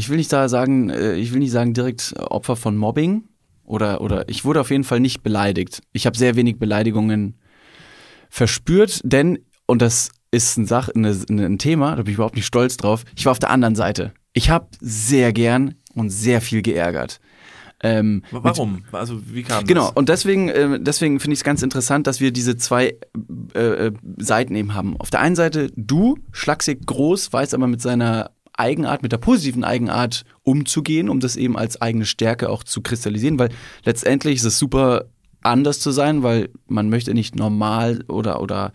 [0.00, 3.24] ich will nicht da sagen, äh, ich will nicht sagen direkt Opfer von Mobbing
[3.64, 5.82] oder, oder ich wurde auf jeden Fall nicht beleidigt.
[5.92, 7.38] Ich habe sehr wenig Beleidigungen
[8.30, 12.46] verspürt, denn, und das ist ein, Sach, eine, ein Thema, da bin ich überhaupt nicht
[12.46, 14.14] stolz drauf, ich war auf der anderen Seite.
[14.32, 17.20] Ich habe sehr gern und sehr viel geärgert.
[17.82, 18.84] Ähm, Warum?
[18.92, 19.96] Also wie kam Genau, das?
[19.96, 22.96] und deswegen, äh, deswegen finde ich es ganz interessant, dass wir diese zwei
[23.54, 24.96] äh, äh, Seiten eben haben.
[24.98, 28.30] Auf der einen Seite du, schlaksig groß, weiß aber mit seiner
[28.60, 33.38] Eigenart, mit der positiven Eigenart umzugehen, um das eben als eigene Stärke auch zu kristallisieren,
[33.38, 33.48] weil
[33.84, 35.06] letztendlich ist es super
[35.42, 38.72] anders zu sein, weil man möchte nicht normal oder, oder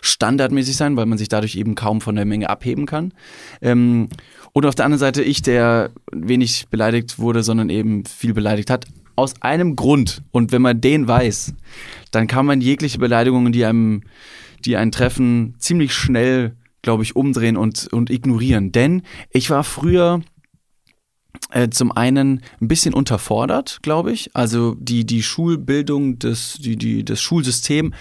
[0.00, 3.12] standardmäßig sein, weil man sich dadurch eben kaum von der Menge abheben kann.
[3.60, 4.08] Ähm,
[4.52, 8.86] und auf der anderen Seite ich, der wenig beleidigt wurde, sondern eben viel beleidigt hat.
[9.16, 10.22] Aus einem Grund.
[10.30, 11.54] Und wenn man den weiß,
[12.10, 14.02] dann kann man jegliche Beleidigungen, die einem,
[14.64, 16.54] die einen treffen, ziemlich schnell,
[16.84, 18.70] glaube ich, umdrehen und, und ignorieren.
[18.70, 20.20] Denn ich war früher
[21.50, 24.36] äh, zum einen ein bisschen unterfordert, glaube ich.
[24.36, 27.94] Also die, die Schulbildung, das, die, die, das Schulsystem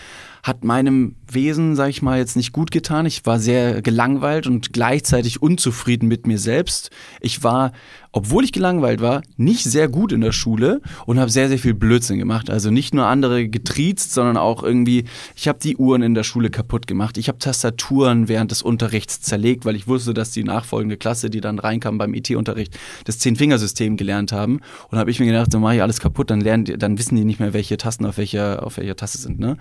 [0.43, 3.05] hat meinem Wesen, sage ich mal, jetzt nicht gut getan.
[3.05, 6.91] Ich war sehr gelangweilt und gleichzeitig unzufrieden mit mir selbst.
[7.21, 7.71] Ich war,
[8.11, 11.73] obwohl ich gelangweilt war, nicht sehr gut in der Schule und habe sehr, sehr viel
[11.73, 12.49] Blödsinn gemacht.
[12.49, 16.49] Also nicht nur andere getriezt, sondern auch irgendwie, ich habe die Uhren in der Schule
[16.49, 17.17] kaputt gemacht.
[17.17, 21.39] Ich habe Tastaturen während des Unterrichts zerlegt, weil ich wusste, dass die nachfolgende Klasse, die
[21.39, 24.59] dann reinkam beim IT-Unterricht, das Zehn-Fingersystem gelernt haben.
[24.91, 27.15] Und habe ich mir gedacht, dann mache ich alles kaputt, dann lernen die, dann wissen
[27.15, 29.39] die nicht mehr, welche Tasten auf welcher, auf welcher Taste sind.
[29.39, 29.57] Ne?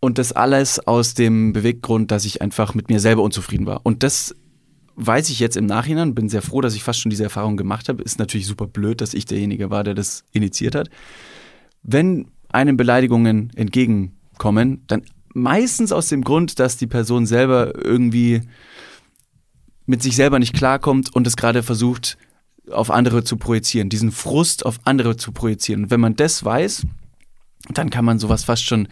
[0.00, 3.80] Und das alles aus dem Beweggrund, dass ich einfach mit mir selber unzufrieden war.
[3.84, 4.34] Und das
[4.96, 7.88] weiß ich jetzt im Nachhinein, bin sehr froh, dass ich fast schon diese Erfahrung gemacht
[7.88, 8.02] habe.
[8.02, 10.90] Ist natürlich super blöd, dass ich derjenige war, der das initiiert hat.
[11.82, 18.42] Wenn einem Beleidigungen entgegenkommen, dann meistens aus dem Grund, dass die Person selber irgendwie
[19.86, 22.16] mit sich selber nicht klarkommt und es gerade versucht,
[22.70, 25.84] auf andere zu projizieren, diesen Frust auf andere zu projizieren.
[25.84, 26.86] Und wenn man das weiß,
[27.74, 28.88] dann kann man sowas fast schon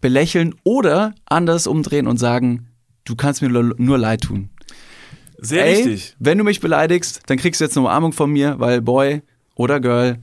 [0.00, 2.68] belächeln oder anders umdrehen und sagen,
[3.04, 4.50] du kannst mir nur leid tun.
[5.38, 6.16] Sehr Ey, richtig.
[6.18, 9.22] wenn du mich beleidigst, dann kriegst du jetzt eine Umarmung von mir, weil Boy
[9.54, 10.18] oder Girl,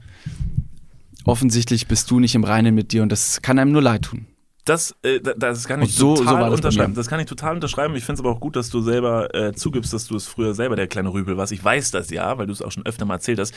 [1.24, 4.26] offensichtlich bist du nicht im Reinen mit dir und das kann einem nur leid tun.
[4.64, 6.94] Das, äh, da- das kann ich so- so total bei unterschreiben.
[6.94, 7.94] Das kann ich total unterschreiben.
[7.96, 10.54] Ich finde es aber auch gut, dass du selber äh, zugibst, dass du es früher
[10.54, 11.52] selber der kleine Rübel warst.
[11.52, 13.54] Ich weiß das ja, weil du es auch schon öfter mal erzählt hast.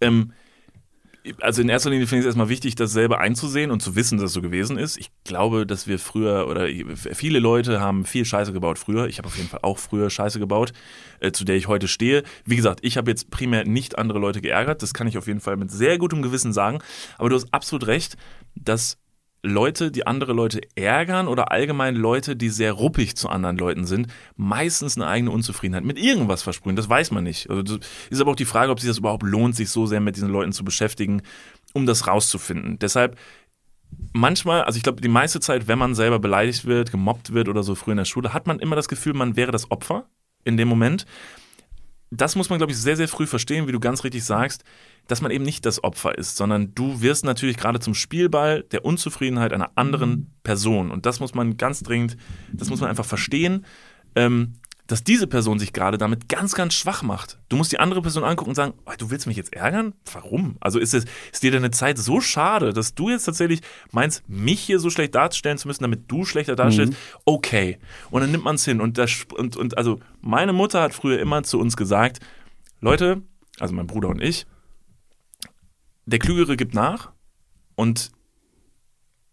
[0.00, 0.32] Ähm,
[1.40, 4.18] also in erster Linie finde ich es erstmal wichtig, das selber einzusehen und zu wissen,
[4.18, 4.96] dass es so gewesen ist.
[4.96, 6.66] Ich glaube, dass wir früher oder
[6.96, 9.06] viele Leute haben viel Scheiße gebaut früher.
[9.06, 10.72] Ich habe auf jeden Fall auch früher Scheiße gebaut,
[11.20, 12.22] äh, zu der ich heute stehe.
[12.44, 14.82] Wie gesagt, ich habe jetzt primär nicht andere Leute geärgert.
[14.82, 16.80] Das kann ich auf jeden Fall mit sehr gutem Gewissen sagen.
[17.18, 18.16] Aber du hast absolut recht,
[18.54, 18.98] dass
[19.42, 24.06] Leute, die andere Leute ärgern oder allgemein Leute, die sehr ruppig zu anderen Leuten sind,
[24.36, 26.76] meistens eine eigene Unzufriedenheit mit irgendwas versprühen.
[26.76, 27.50] Das weiß man nicht.
[27.50, 27.78] Also
[28.08, 30.30] ist aber auch die Frage, ob sich das überhaupt lohnt, sich so sehr mit diesen
[30.30, 31.22] Leuten zu beschäftigen,
[31.72, 32.78] um das rauszufinden.
[32.78, 33.18] Deshalb
[34.12, 37.64] manchmal, also ich glaube, die meiste Zeit, wenn man selber beleidigt wird, gemobbt wird oder
[37.64, 40.06] so früher in der Schule, hat man immer das Gefühl, man wäre das Opfer
[40.44, 41.04] in dem Moment.
[42.14, 44.64] Das muss man, glaube ich, sehr, sehr früh verstehen, wie du ganz richtig sagst,
[45.08, 48.84] dass man eben nicht das Opfer ist, sondern du wirst natürlich gerade zum Spielball der
[48.84, 50.90] Unzufriedenheit einer anderen Person.
[50.90, 52.18] Und das muss man ganz dringend,
[52.52, 53.64] das muss man einfach verstehen.
[54.14, 54.52] Ähm,
[54.92, 57.38] dass diese Person sich gerade damit ganz, ganz schwach macht.
[57.48, 59.94] Du musst die andere Person angucken und sagen, oh, du willst mich jetzt ärgern?
[60.12, 60.56] Warum?
[60.60, 64.60] Also ist, es, ist dir deine Zeit so schade, dass du jetzt tatsächlich meinst, mich
[64.60, 66.92] hier so schlecht darstellen zu müssen, damit du schlechter darstellst?
[66.92, 66.98] Mhm.
[67.24, 67.78] Okay.
[68.10, 68.82] Und dann nimmt man es hin.
[68.82, 72.20] Und, das, und, und also meine Mutter hat früher immer zu uns gesagt,
[72.82, 73.22] Leute,
[73.60, 74.44] also mein Bruder und ich,
[76.04, 77.12] der Klügere gibt nach
[77.76, 78.12] und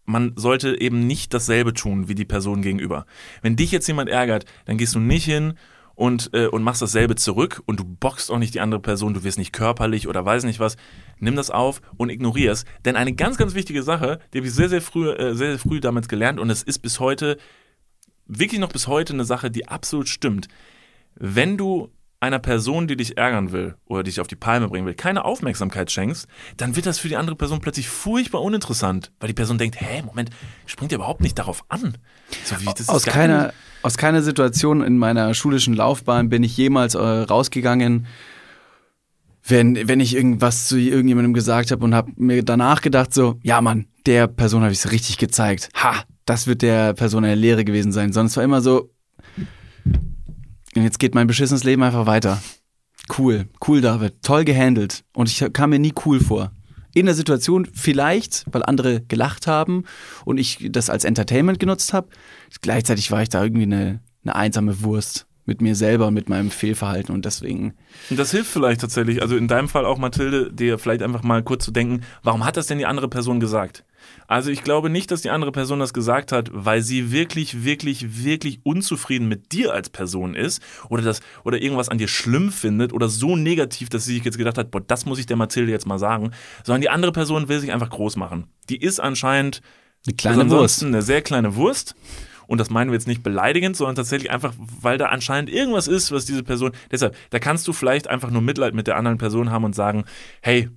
[0.04, 3.06] man sollte eben nicht dasselbe tun wie die Person gegenüber.
[3.42, 5.54] Wenn dich jetzt jemand ärgert, dann gehst du nicht hin
[5.94, 9.22] und, äh, und machst dasselbe zurück und du boxst auch nicht die andere Person, du
[9.22, 10.76] wirst nicht körperlich oder weiß nicht was.
[11.18, 12.64] Nimm das auf und ignorier es.
[12.84, 15.58] Denn eine ganz, ganz wichtige Sache, die habe ich sehr, sehr früh, äh, sehr, sehr
[15.58, 17.36] früh damals gelernt und es ist bis heute,
[18.26, 20.48] wirklich noch bis heute eine Sache, die absolut stimmt.
[21.16, 21.90] Wenn du
[22.20, 25.90] einer Person, die dich ärgern will oder dich auf die Palme bringen will, keine Aufmerksamkeit
[25.90, 29.80] schenkst, dann wird das für die andere Person plötzlich furchtbar uninteressant, weil die Person denkt,
[29.80, 30.30] hä, Moment,
[30.66, 31.96] springt ja überhaupt nicht darauf an.
[32.44, 36.98] So wie, aus, keiner, aus keiner Situation in meiner schulischen Laufbahn bin ich jemals äh,
[36.98, 38.06] rausgegangen,
[39.42, 43.62] wenn, wenn ich irgendwas zu irgendjemandem gesagt habe und habe mir danach gedacht, so, ja
[43.62, 45.70] Mann, der Person habe ich es richtig gezeigt.
[45.74, 48.12] Ha, das wird der Person eine Lehre gewesen sein.
[48.12, 48.90] Sondern es war immer so,
[50.76, 52.42] und jetzt geht mein beschissenes Leben einfach weiter.
[53.18, 54.22] Cool, cool, David.
[54.22, 55.04] Toll gehandelt.
[55.12, 56.52] Und ich kam mir nie cool vor.
[56.94, 59.84] In der Situation vielleicht, weil andere gelacht haben
[60.24, 62.08] und ich das als Entertainment genutzt habe.
[62.62, 67.12] Gleichzeitig war ich da irgendwie eine, eine einsame Wurst mit mir selber mit meinem Fehlverhalten
[67.12, 67.74] und deswegen.
[68.08, 71.42] Und das hilft vielleicht tatsächlich, also in deinem Fall auch Mathilde, dir vielleicht einfach mal
[71.42, 73.84] kurz zu denken, warum hat das denn die andere Person gesagt?
[74.28, 78.24] Also ich glaube nicht, dass die andere Person das gesagt hat, weil sie wirklich, wirklich,
[78.24, 82.92] wirklich unzufrieden mit dir als Person ist oder das oder irgendwas an dir schlimm findet
[82.92, 85.72] oder so negativ, dass sie sich jetzt gedacht hat, boah, das muss ich der Mathilde
[85.72, 86.30] jetzt mal sagen,
[86.62, 88.46] sondern die andere Person will sich einfach groß machen.
[88.68, 89.62] Die ist anscheinend
[90.06, 91.96] eine kleine Wurst, eine sehr kleine Wurst.
[92.50, 96.10] Und das meinen wir jetzt nicht beleidigend, sondern tatsächlich einfach, weil da anscheinend irgendwas ist,
[96.10, 96.72] was diese Person.
[96.90, 100.04] Deshalb, da kannst du vielleicht einfach nur Mitleid mit der anderen Person haben und sagen,
[100.42, 100.68] hey,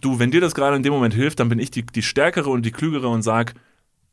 [0.00, 2.50] du, wenn dir das gerade in dem Moment hilft, dann bin ich die, die Stärkere
[2.50, 3.54] und die Klügere und sag,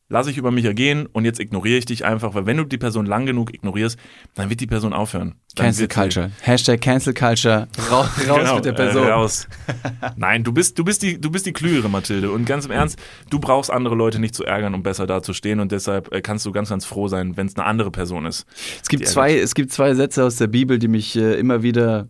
[0.09, 2.77] lass ich über mich ergehen und jetzt ignoriere ich dich einfach, weil wenn du die
[2.77, 3.99] Person lang genug ignorierst,
[4.35, 5.35] dann wird die Person aufhören.
[5.55, 6.31] Dann Cancel Culture.
[6.41, 7.67] Hashtag Cancel Culture.
[7.89, 9.07] Raus, raus genau, mit der Person.
[9.07, 9.47] Äh, raus.
[10.15, 12.31] Nein, du bist, du, bist die, du bist die Klügere, Mathilde.
[12.31, 12.99] Und ganz im Ernst,
[13.29, 15.59] du brauchst andere Leute nicht zu ärgern, um besser dazustehen.
[15.59, 18.45] Und deshalb äh, kannst du ganz, ganz froh sein, wenn es eine andere Person ist.
[18.81, 22.07] Es gibt, zwei, es gibt zwei Sätze aus der Bibel, die mich äh, immer wieder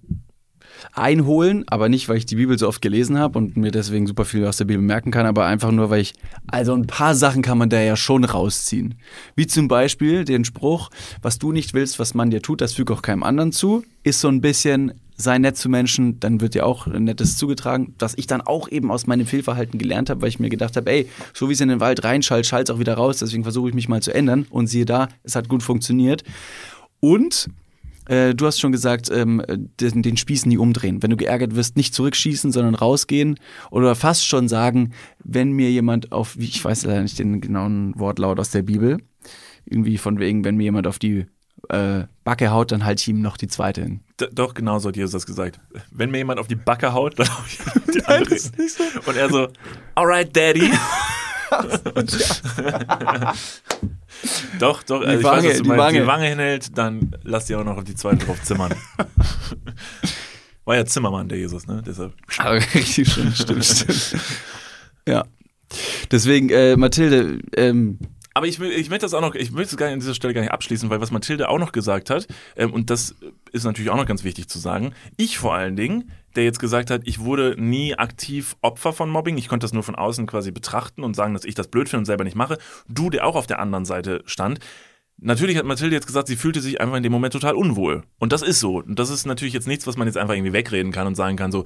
[0.93, 4.25] einholen, aber nicht, weil ich die Bibel so oft gelesen habe und mir deswegen super
[4.25, 6.13] viel aus der Bibel merken kann, aber einfach nur, weil ich,
[6.47, 8.95] also ein paar Sachen kann man da ja schon rausziehen.
[9.35, 10.89] Wie zum Beispiel den Spruch,
[11.21, 14.21] was du nicht willst, was man dir tut, das füge auch keinem anderen zu, ist
[14.21, 18.27] so ein bisschen, sei nett zu Menschen, dann wird dir auch Nettes zugetragen, dass ich
[18.27, 21.49] dann auch eben aus meinem Fehlverhalten gelernt habe, weil ich mir gedacht habe, ey, so
[21.49, 23.89] wie es in den Wald reinschallt, schallt es auch wieder raus, deswegen versuche ich mich
[23.89, 26.23] mal zu ändern und siehe da, es hat gut funktioniert.
[26.99, 27.49] Und
[28.07, 31.03] äh, du hast schon gesagt, ähm, den, den Spieß nie umdrehen.
[31.03, 33.39] Wenn du geärgert wirst, nicht zurückschießen, sondern rausgehen.
[33.71, 34.93] Oder fast schon sagen,
[35.23, 38.97] wenn mir jemand auf, ich weiß leider nicht den genauen Wortlaut aus der Bibel,
[39.65, 41.25] irgendwie von wegen, wenn mir jemand auf die
[41.69, 44.01] äh, Backe haut, dann halte ich ihm noch die zweite hin.
[44.19, 45.59] D doch, genau so hat Jesus das gesagt.
[45.91, 47.57] Wenn mir jemand auf die Backe haut, dann hau ich
[47.93, 48.69] die andere hin.
[48.69, 49.09] So.
[49.09, 49.47] Und er so,
[49.95, 50.71] alright, Daddy.
[54.59, 55.01] doch, doch.
[55.01, 55.99] Also die Wange, weiß, die, Wange.
[56.01, 58.73] die Wange hinhält, dann lass die auch noch auf die zweite drauf zimmern.
[60.65, 61.81] War ja Zimmermann, der Jesus, ne?
[61.85, 62.13] Deshalb.
[62.39, 64.17] Aber richtig schön, stimmt, stimmt.
[65.07, 65.25] Ja.
[66.11, 67.99] Deswegen, äh, Mathilde, ähm,
[68.37, 70.41] aber ich, ich möchte das auch noch, ich möchte es gar an dieser Stelle gar
[70.41, 73.15] nicht abschließen, weil was Mathilde auch noch gesagt hat, ähm, und das
[73.51, 76.91] ist natürlich auch noch ganz wichtig zu sagen, ich vor allen Dingen, der jetzt gesagt
[76.91, 80.51] hat, ich wurde nie aktiv Opfer von Mobbing, ich konnte das nur von außen quasi
[80.51, 83.35] betrachten und sagen, dass ich das blöd finde und selber nicht mache, du, der auch
[83.35, 84.59] auf der anderen Seite stand,
[85.19, 88.03] Natürlich hat Mathilde jetzt gesagt, sie fühlte sich einfach in dem Moment total unwohl.
[88.19, 88.77] Und das ist so.
[88.77, 91.37] Und das ist natürlich jetzt nichts, was man jetzt einfach irgendwie wegreden kann und sagen
[91.37, 91.63] kann, so,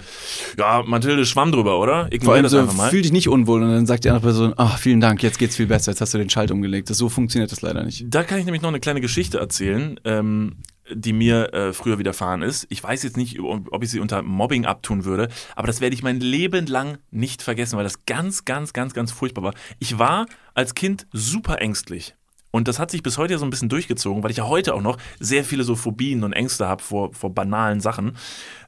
[0.58, 2.08] ja, Mathilde schwamm drüber, oder?
[2.14, 2.90] Ignoriere das so, einfach mal.
[2.90, 5.58] Fühl dich nicht unwohl und dann sagt die andere Person, ach, vielen Dank, jetzt geht's
[5.58, 6.90] viel besser, jetzt hast du den Schalt umgelegt.
[6.90, 8.06] Das, so funktioniert das leider nicht.
[8.08, 10.00] Da kann ich nämlich noch eine kleine Geschichte erzählen.
[10.06, 10.56] Ähm,
[10.94, 12.68] die mir äh, früher widerfahren ist.
[12.70, 16.04] Ich weiß jetzt nicht, ob ich sie unter Mobbing abtun würde, aber das werde ich
[16.04, 19.54] mein Leben lang nicht vergessen, weil das ganz, ganz, ganz, ganz furchtbar war.
[19.80, 22.16] Ich war als Kind super ängstlich.
[22.52, 24.82] Und das hat sich bis heute so ein bisschen durchgezogen, weil ich ja heute auch
[24.82, 28.18] noch sehr viele so Phobien und Ängste habe vor, vor banalen Sachen.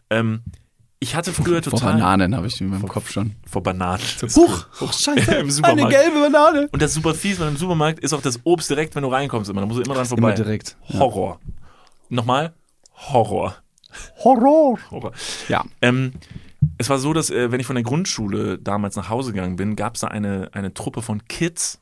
[0.09, 0.41] Ähm,
[0.99, 3.35] Ich hatte früher Vor total Bananen habe ich in meinem Kopf schon.
[3.45, 4.01] vor Bananen.
[4.37, 5.81] Huch, huch scheiße, Im Supermarkt.
[5.81, 6.69] eine gelbe Banane.
[6.71, 9.09] Und das ist super fies, weil im Supermarkt ist auch das Obst direkt, wenn du
[9.09, 9.59] reinkommst immer.
[9.59, 10.27] Da musst du immer dran vorbei.
[10.29, 10.77] Immer direkt.
[10.87, 10.99] Ja.
[11.01, 11.41] Horror.
[12.07, 12.53] Nochmal?
[12.95, 13.55] Horror.
[14.23, 14.79] Horror.
[14.91, 15.11] Horror.
[15.49, 15.65] Ja.
[15.81, 16.13] Ähm,
[16.77, 19.75] es war so, dass äh, wenn ich von der Grundschule damals nach Hause gegangen bin,
[19.75, 21.79] gab es da eine, eine Truppe von Kids,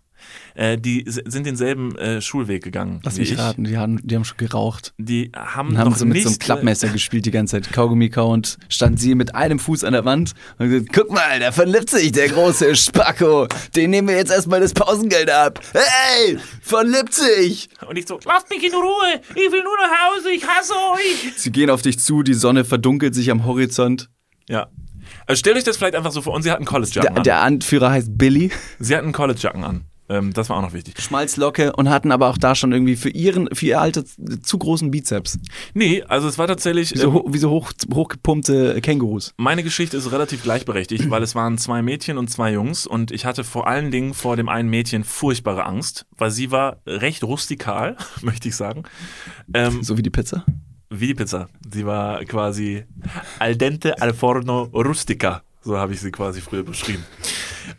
[0.55, 3.39] äh, die sind denselben äh, Schulweg gegangen Lass wie mich ich.
[3.39, 4.93] raten, die haben, die haben schon geraucht.
[4.97, 7.71] Die haben, Und haben noch so mit nicht, so einem Klappmesser gespielt die ganze Zeit.
[7.71, 11.51] Kaugummi und stand sie mit einem Fuß an der Wand und gesagt, guck mal, der
[11.51, 13.47] verlippt sich, der große Spacko.
[13.75, 15.59] Den nehmen wir jetzt erstmal das Pausengeld ab.
[15.73, 16.37] Hey,
[17.11, 17.69] sich.
[17.81, 20.73] Äh, und ich so, lasst mich in Ruhe, ich will nur nach Hause, ich hasse
[20.73, 21.33] euch.
[21.37, 24.09] Sie gehen auf dich zu, die Sonne verdunkelt sich am Horizont.
[24.47, 24.67] Ja.
[25.27, 26.33] Also stellt euch das vielleicht einfach so vor.
[26.33, 27.23] Und sie hatten College-Jacken Der, an.
[27.23, 28.51] der Anführer heißt Billy.
[28.79, 29.85] Sie hatten College-Jacken an.
[30.11, 30.99] Ähm, das war auch noch wichtig.
[31.01, 34.03] Schmalzlocke und hatten aber auch da schon irgendwie für ihren, für ihr Alter
[34.43, 35.39] zu großen Bizeps.
[35.73, 36.91] Nee, also es war tatsächlich.
[36.93, 39.33] Wie so, ähm, ho- wie so hoch, hochgepumpte Kängurus.
[39.37, 43.25] Meine Geschichte ist relativ gleichberechtigt, weil es waren zwei Mädchen und zwei Jungs und ich
[43.25, 47.95] hatte vor allen Dingen vor dem einen Mädchen furchtbare Angst, weil sie war recht rustikal,
[48.21, 48.83] möchte ich sagen.
[49.53, 50.43] Ähm, So wie die Pizza.
[50.89, 51.47] wie die Pizza.
[51.73, 52.83] Sie war quasi
[53.39, 55.43] al dente al forno rustica.
[55.63, 57.05] So habe ich sie quasi früher beschrieben,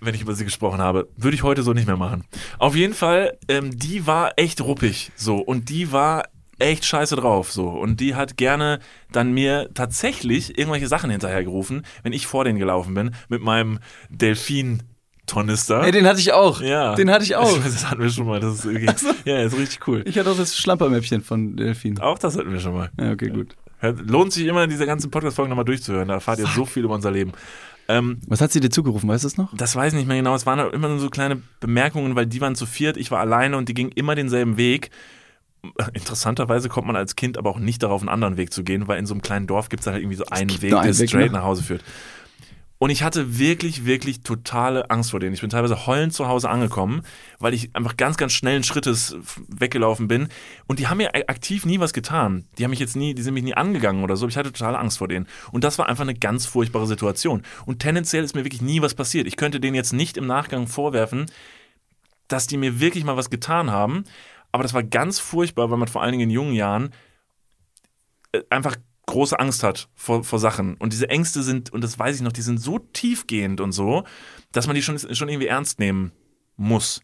[0.01, 1.09] wenn ich über sie gesprochen habe.
[1.17, 2.25] Würde ich heute so nicht mehr machen.
[2.59, 6.25] Auf jeden Fall, ähm, die war echt ruppig so und die war
[6.59, 8.79] echt scheiße drauf so und die hat gerne
[9.11, 13.81] dann mir tatsächlich irgendwelche Sachen hinterhergerufen, wenn ich vor denen gelaufen bin mit meinem
[14.11, 15.83] Delfin-Tornister.
[15.83, 16.61] Ey, den hatte ich auch.
[16.61, 16.95] ja.
[16.95, 17.59] Den hatte ich auch.
[17.65, 18.41] Das hatten wir schon mal.
[18.41, 18.93] Das ist, irgendwie,
[19.25, 20.03] ja, ist richtig cool.
[20.07, 21.99] Ich hatte auch das Schlampermäppchen von Delfin.
[22.01, 22.91] Auch das hatten wir schon mal.
[22.99, 23.57] Ja, okay, gut.
[24.07, 26.07] Lohnt sich immer, diese ganzen Podcast-Folgen nochmal durchzuhören.
[26.07, 27.33] Da erfahrt ihr so viel über unser Leben.
[27.89, 29.55] Ähm, Was hat sie dir zugerufen, weißt du es noch?
[29.57, 30.35] das weiß ich nicht mehr genau.
[30.35, 33.57] Es waren immer nur so kleine Bemerkungen, weil die waren zu viert, ich war alleine
[33.57, 34.91] und die gingen immer denselben Weg.
[35.93, 38.99] Interessanterweise kommt man als Kind aber auch nicht darauf, einen anderen Weg zu gehen, weil
[38.99, 41.09] in so einem kleinen Dorf gibt es halt irgendwie so einen Weg, der einen Weg,
[41.09, 41.39] straight ne?
[41.39, 41.85] nach Hause führt.
[42.83, 45.35] Und ich hatte wirklich, wirklich totale Angst vor denen.
[45.35, 47.03] Ich bin teilweise heulend zu Hause angekommen,
[47.39, 49.15] weil ich einfach ganz, ganz schnellen Schrittes
[49.47, 50.27] weggelaufen bin.
[50.67, 52.45] Und die haben mir aktiv nie was getan.
[52.59, 54.27] Die haben mich jetzt nie, die sind mich nie angegangen oder so.
[54.27, 55.29] Ich hatte totale Angst vor denen.
[55.53, 57.45] Und das war einfach eine ganz furchtbare Situation.
[57.67, 59.29] Und tendenziell ist mir wirklich nie was passiert.
[59.29, 61.27] Ich könnte denen jetzt nicht im Nachgang vorwerfen,
[62.27, 64.03] dass die mir wirklich mal was getan haben.
[64.51, 66.93] Aber das war ganz furchtbar, weil man vor allen Dingen in jungen Jahren
[68.33, 68.75] äh, einfach
[69.07, 70.75] große Angst hat vor, vor Sachen.
[70.75, 74.05] Und diese Ängste sind, und das weiß ich noch, die sind so tiefgehend und so,
[74.53, 76.13] dass man die schon, schon irgendwie ernst nehmen
[76.57, 77.03] muss.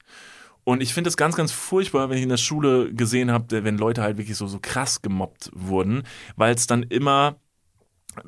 [0.64, 3.78] Und ich finde es ganz, ganz furchtbar, wenn ich in der Schule gesehen habe, wenn
[3.78, 6.02] Leute halt wirklich so, so krass gemobbt wurden,
[6.36, 7.36] weil es dann immer,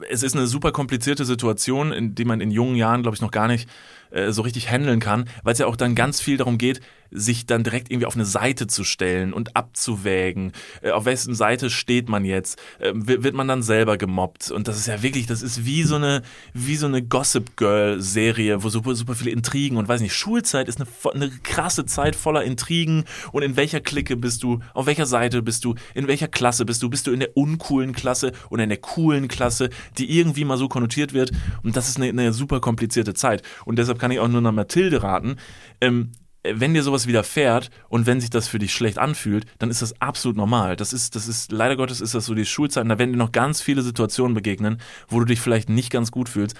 [0.08, 3.30] es ist eine super komplizierte Situation, in die man in jungen Jahren, glaube ich, noch
[3.30, 3.68] gar nicht
[4.10, 6.80] äh, so richtig handeln kann, weil es ja auch dann ganz viel darum geht,
[7.10, 10.52] sich dann direkt irgendwie auf eine Seite zu stellen und abzuwägen,
[10.82, 14.50] äh, auf wessen Seite steht man jetzt, äh, wird, man dann selber gemobbt.
[14.50, 18.00] Und das ist ja wirklich, das ist wie so eine, wie so eine Gossip Girl
[18.00, 22.16] Serie, wo super, super viele Intrigen und weiß nicht, Schulzeit ist eine, eine krasse Zeit
[22.16, 23.04] voller Intrigen.
[23.32, 26.82] Und in welcher Clique bist du, auf welcher Seite bist du, in welcher Klasse bist
[26.82, 30.56] du, bist du in der uncoolen Klasse oder in der coolen Klasse, die irgendwie mal
[30.56, 31.32] so konnotiert wird?
[31.62, 33.42] Und das ist eine, eine super komplizierte Zeit.
[33.64, 35.36] Und deshalb kann ich auch nur nach Mathilde raten,
[35.80, 39.82] ähm, wenn dir sowas widerfährt und wenn sich das für dich schlecht anfühlt, dann ist
[39.82, 40.76] das absolut normal.
[40.76, 43.32] Das ist, das ist, leider Gottes ist das so die Schulzeit da werden dir noch
[43.32, 44.78] ganz viele Situationen begegnen,
[45.08, 46.56] wo du dich vielleicht nicht ganz gut fühlst.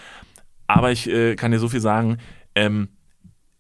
[0.67, 2.19] Aber ich äh, kann dir so viel sagen,
[2.55, 2.89] ähm,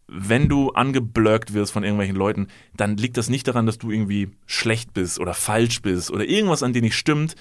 [0.06, 4.28] wenn du angeblöckt wirst von irgendwelchen Leuten, dann liegt das nicht daran, dass du irgendwie
[4.46, 7.36] schlecht bist oder falsch bist oder irgendwas an dir nicht stimmt,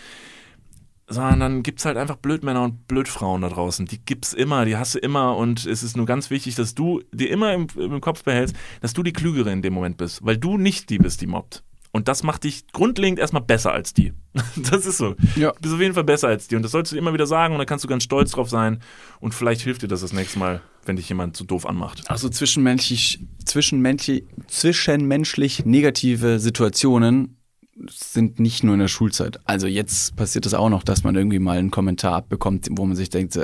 [1.09, 3.85] sondern dann gibt's halt einfach Blödmänner und Blödfrauen da draußen.
[3.87, 7.01] Die gibt's immer, die hast du immer und es ist nur ganz wichtig, dass du
[7.11, 10.37] dir immer im, im Kopf behältst, dass du die Klügere in dem Moment bist, weil
[10.37, 11.63] du nicht die bist, die mobbt.
[11.91, 14.13] Und das macht dich grundlegend erstmal besser als die.
[14.55, 15.15] Das ist so.
[15.35, 15.51] Ja.
[15.53, 16.55] Du bist auf jeden Fall besser als die.
[16.55, 18.79] Und das sollst du immer wieder sagen und dann kannst du ganz stolz drauf sein.
[19.19, 22.09] Und vielleicht hilft dir das das nächste Mal, wenn dich jemand so doof anmacht.
[22.09, 27.38] Also zwischenmenschlich, zwischenmenschlich, zwischenmenschlich negative Situationen
[27.87, 29.39] sind nicht nur in der Schulzeit.
[29.45, 32.95] Also jetzt passiert es auch noch, dass man irgendwie mal einen Kommentar abbekommt, wo man
[32.95, 33.39] sich denkt,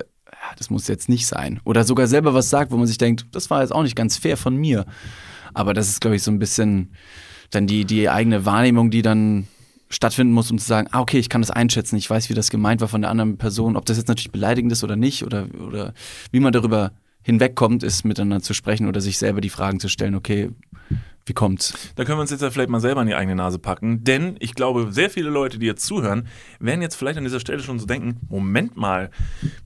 [0.57, 1.59] das muss jetzt nicht sein.
[1.63, 4.17] Oder sogar selber was sagt, wo man sich denkt, das war jetzt auch nicht ganz
[4.17, 4.85] fair von mir.
[5.53, 6.91] Aber das ist, glaube ich, so ein bisschen
[7.49, 9.47] dann die, die eigene Wahrnehmung, die dann
[9.89, 12.49] stattfinden muss, um zu sagen, ah, okay, ich kann das einschätzen, ich weiß, wie das
[12.49, 15.47] gemeint war von der anderen Person, ob das jetzt natürlich beleidigend ist oder nicht, oder,
[15.65, 15.93] oder
[16.31, 16.91] wie man darüber
[17.25, 20.51] hinwegkommt, ist miteinander zu sprechen oder sich selber die Fragen zu stellen, okay,
[21.25, 21.73] wie kommt's?
[21.95, 24.35] Da können wir uns jetzt ja vielleicht mal selber an die eigene Nase packen, denn
[24.39, 26.27] ich glaube, sehr viele Leute, die jetzt zuhören,
[26.59, 29.09] werden jetzt vielleicht an dieser Stelle schon so denken, Moment mal,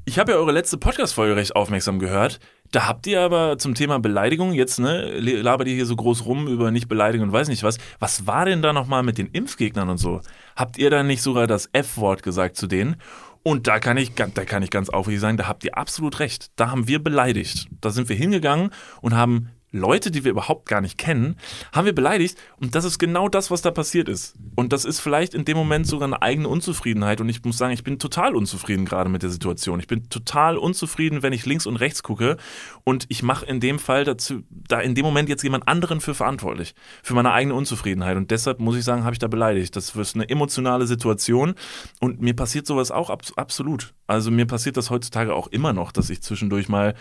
[0.06, 2.40] ich habe ja eure letzte Podcast-Folge recht aufmerksam gehört,
[2.72, 6.48] da habt ihr aber zum Thema Beleidigung, jetzt ne, labert ihr hier so groß rum
[6.48, 9.90] über nicht beleidigen und weiß nicht was, was war denn da nochmal mit den Impfgegnern
[9.90, 10.22] und so?
[10.56, 12.96] Habt ihr da nicht sogar das F-Wort gesagt zu denen?
[13.44, 16.52] Und da kann ich, da kann ich ganz aufrichtig sagen, da habt ihr absolut recht.
[16.56, 17.68] Da haben wir beleidigt.
[17.82, 18.72] Da sind wir hingegangen
[19.02, 21.36] und haben Leute, die wir überhaupt gar nicht kennen,
[21.72, 22.38] haben wir beleidigt.
[22.58, 24.36] Und das ist genau das, was da passiert ist.
[24.56, 27.22] Und das ist vielleicht in dem Moment sogar eine eigene Unzufriedenheit.
[27.22, 29.80] Und ich muss sagen, ich bin total unzufrieden gerade mit der Situation.
[29.80, 32.38] Ich bin total unzufrieden, wenn ich links und rechts gucke.
[32.84, 36.16] Und ich mache in dem Fall dazu, da in dem Moment jetzt jemand anderen für
[36.16, 36.74] verantwortlich.
[37.04, 38.18] Für meine eigene Unzufriedenheit.
[38.18, 39.76] Und deshalb muss ich sagen, habe ich da beleidigt.
[39.76, 41.54] Das ist eine emotionale Situation.
[42.00, 43.94] Und mir passiert sowas auch ab, absolut.
[44.08, 46.96] Also mir passiert das heutzutage auch immer noch, dass ich zwischendurch mal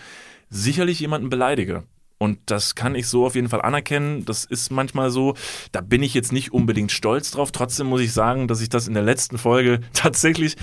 [0.49, 1.83] sicherlich jemanden beleidige.
[2.19, 4.25] Und das kann ich so auf jeden Fall anerkennen.
[4.25, 5.35] Das ist manchmal so.
[5.71, 7.51] Da bin ich jetzt nicht unbedingt stolz drauf.
[7.53, 10.57] Trotzdem muss ich sagen, dass ich das in der letzten Folge tatsächlich,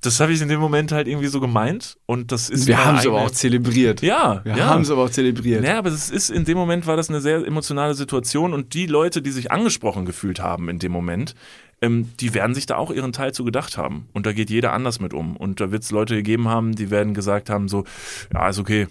[0.00, 1.96] das habe ich in dem Moment halt irgendwie so gemeint.
[2.06, 2.66] Und das ist.
[2.66, 4.02] Wir haben es aber auch zelebriert.
[4.02, 4.66] Ja, Wir ja.
[4.66, 5.64] haben es aber auch zelebriert.
[5.64, 8.86] Ja, aber es ist in dem Moment war das eine sehr emotionale Situation und die
[8.86, 11.36] Leute, die sich angesprochen gefühlt haben in dem Moment,
[11.82, 14.08] ähm, die werden sich da auch ihren Teil zu gedacht haben.
[14.12, 15.36] Und da geht jeder anders mit um.
[15.36, 17.84] Und da wird es Leute gegeben haben, die werden gesagt haben: so,
[18.32, 18.88] ja, ist okay.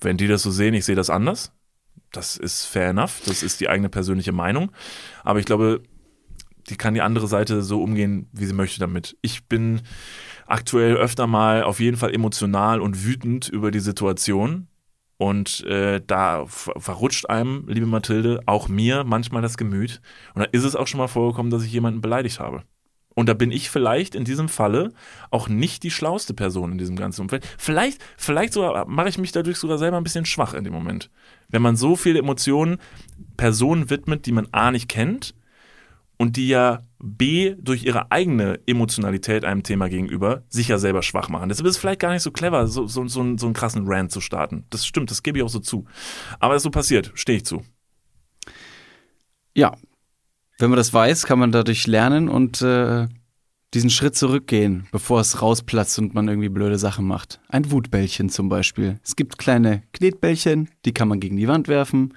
[0.00, 1.52] Wenn die das so sehen, ich sehe das anders.
[2.10, 3.22] Das ist fair enough.
[3.26, 4.72] Das ist die eigene persönliche Meinung.
[5.24, 5.82] Aber ich glaube,
[6.68, 9.16] die kann die andere Seite so umgehen, wie sie möchte damit.
[9.22, 9.82] Ich bin
[10.46, 14.68] aktuell öfter mal auf jeden Fall emotional und wütend über die Situation.
[15.16, 20.00] Und äh, da ver- verrutscht einem, liebe Mathilde, auch mir manchmal das Gemüt.
[20.34, 22.64] Und da ist es auch schon mal vorgekommen, dass ich jemanden beleidigt habe.
[23.14, 24.92] Und da bin ich vielleicht in diesem Falle
[25.30, 27.46] auch nicht die schlauste Person in diesem ganzen Umfeld.
[27.58, 31.10] Vielleicht, vielleicht sogar mache ich mich dadurch sogar selber ein bisschen schwach in dem Moment.
[31.48, 32.78] Wenn man so viele Emotionen
[33.36, 35.34] Personen widmet, die man A nicht kennt
[36.16, 41.28] und die ja B durch ihre eigene Emotionalität einem Thema gegenüber sich ja selber schwach
[41.28, 41.48] machen.
[41.48, 43.82] Deshalb ist es vielleicht gar nicht so clever, so, so, so, einen, so einen krassen
[43.86, 44.64] Rant zu starten.
[44.70, 45.84] Das stimmt, das gebe ich auch so zu.
[46.38, 47.64] Aber es so passiert, stehe ich zu.
[49.54, 49.74] Ja.
[50.62, 53.08] Wenn man das weiß, kann man dadurch lernen und äh,
[53.74, 57.40] diesen Schritt zurückgehen, bevor es rausplatzt und man irgendwie blöde Sachen macht.
[57.48, 59.00] Ein Wutbällchen zum Beispiel.
[59.02, 62.14] Es gibt kleine Knetbällchen, die kann man gegen die Wand werfen.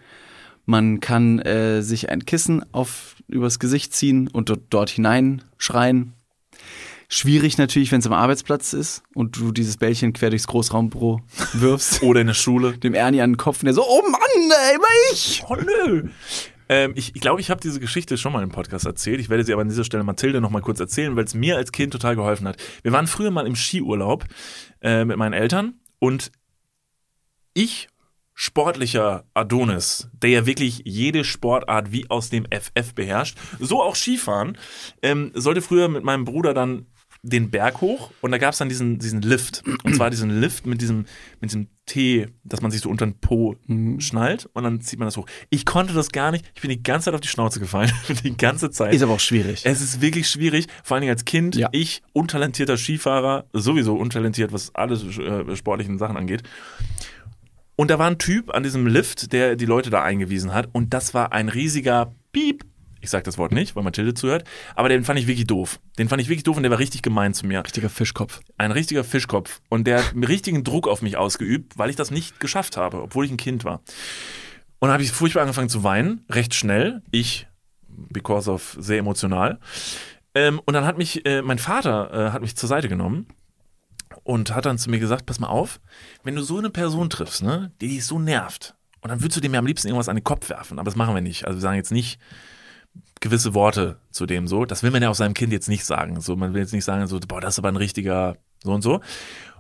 [0.66, 6.14] Man kann äh, sich ein Kissen auf, übers Gesicht ziehen und dort, dort hineinschreien.
[7.10, 11.20] Schwierig natürlich, wenn es am Arbeitsplatz ist und du dieses Bällchen quer durchs Großraumbüro
[11.54, 12.04] wirfst.
[12.04, 12.78] Oder in der Schule.
[12.78, 15.44] Dem Ernie an den Kopf und der so, oh Mann, ey, immer ich!
[15.50, 16.10] Oh nö.
[16.70, 19.20] Ähm, ich ich glaube, ich habe diese Geschichte schon mal im Podcast erzählt.
[19.20, 21.58] Ich werde sie aber an dieser Stelle Mathilde noch mal kurz erzählen, weil es mir
[21.58, 22.58] als Kind total geholfen hat.
[22.84, 24.26] Wir waren früher mal im Skiurlaub
[24.82, 26.32] äh, mit meinen Eltern und
[27.54, 27.88] ich,
[28.34, 34.58] sportlicher Adonis, der ja wirklich jede Sportart wie aus dem FF beherrscht, so auch Skifahren,
[35.02, 36.88] ähm, sollte früher mit meinem Bruder dann
[37.26, 39.64] den Berg hoch und da gab es dann diesen, diesen Lift.
[39.84, 41.06] Und zwar diesen Lift mit diesem,
[41.42, 43.56] mit diesem T, dass man sich so unter den Po
[43.98, 45.26] schnallt und dann zieht man das hoch.
[45.50, 46.46] Ich konnte das gar nicht.
[46.56, 47.92] Ich bin die ganze Zeit auf die Schnauze gefallen.
[48.24, 48.94] die ganze Zeit.
[48.94, 49.66] Ist aber auch schwierig.
[49.66, 51.56] Es ist wirklich schwierig, vor allen Dingen als Kind.
[51.56, 51.70] Ja.
[51.72, 56.44] Ich, untalentierter Skifahrer, sowieso untalentiert, was alle äh, sportlichen Sachen angeht.
[57.76, 60.70] Und da war ein Typ an diesem Lift, der die Leute da eingewiesen hat.
[60.72, 62.66] Und das war ein riesiger Piep.
[63.06, 64.46] Ich sag das Wort nicht, weil Mathilde zuhört.
[64.74, 65.80] Aber den fand ich wirklich doof.
[66.00, 67.64] Den fand ich wirklich doof und der war richtig gemein zu mir.
[67.64, 68.42] Richtiger Fischkopf.
[68.58, 69.62] Ein richtiger Fischkopf.
[69.70, 73.04] Und der hat einen richtigen Druck auf mich ausgeübt, weil ich das nicht geschafft habe,
[73.04, 73.82] obwohl ich ein Kind war.
[74.80, 77.04] Und dann habe ich furchtbar angefangen zu weinen, recht schnell.
[77.12, 77.46] Ich,
[77.88, 79.60] because of sehr emotional.
[80.34, 83.28] Ähm, und dann hat mich, äh, mein Vater äh, hat mich zur Seite genommen
[84.24, 85.80] und hat dann zu mir gesagt, pass mal auf,
[86.24, 88.74] wenn du so eine Person triffst, ne, die dich so nervt,
[89.06, 90.96] und dann würdest du dem ja am liebsten irgendwas an den Kopf werfen, aber das
[90.96, 91.46] machen wir nicht.
[91.46, 92.20] Also wir sagen jetzt nicht
[93.22, 94.66] gewisse Worte zu dem so.
[94.66, 96.20] Das will man ja auch seinem Kind jetzt nicht sagen.
[96.22, 98.82] So, man will jetzt nicht sagen, so, boah, das ist aber ein richtiger so und
[98.82, 98.96] so.
[98.96, 99.04] Und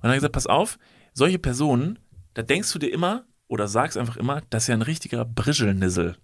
[0.03, 0.78] dann gesagt, pass auf,
[1.14, 1.99] solche Personen,
[2.34, 6.16] da denkst du dir immer oder sagst einfach immer, das ist ja ein richtiger Brischelnissel.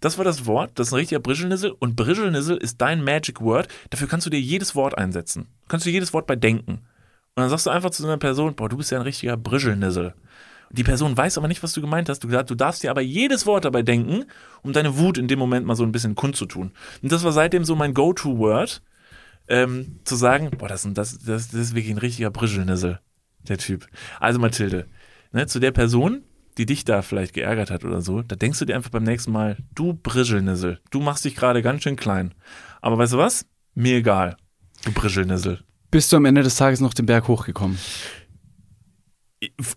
[0.00, 3.68] Das war das Wort, das ist ein richtiger Brischelnissel und Brischelnissel ist dein Magic Word.
[3.90, 5.48] Dafür kannst du dir jedes Wort einsetzen.
[5.68, 6.72] Kannst du jedes Wort bei denken.
[7.34, 9.36] Und dann sagst du einfach zu so einer Person, boah, du bist ja ein richtiger
[9.36, 10.14] Brischelnissel.
[10.70, 12.24] Die Person weiß aber nicht, was du gemeint hast.
[12.24, 14.24] Du, du darfst dir aber jedes Wort dabei denken,
[14.62, 16.72] um deine Wut in dem Moment mal so ein bisschen kundzutun.
[17.02, 18.82] Und das war seitdem so mein Go-To-Word,
[19.48, 23.00] ähm, zu sagen, boah, das, das, das, das ist wirklich ein richtiger Brischelnissel,
[23.48, 23.86] der Typ.
[24.20, 24.86] Also Mathilde,
[25.32, 26.22] ne, zu der Person,
[26.58, 29.32] die dich da vielleicht geärgert hat oder so, da denkst du dir einfach beim nächsten
[29.32, 32.34] Mal, du Brischelnissel, du machst dich gerade ganz schön klein.
[32.82, 33.46] Aber weißt du was?
[33.74, 34.36] Mir egal,
[34.84, 35.60] du Brischelnissel.
[35.90, 37.78] Bist du am Ende des Tages noch den Berg hochgekommen?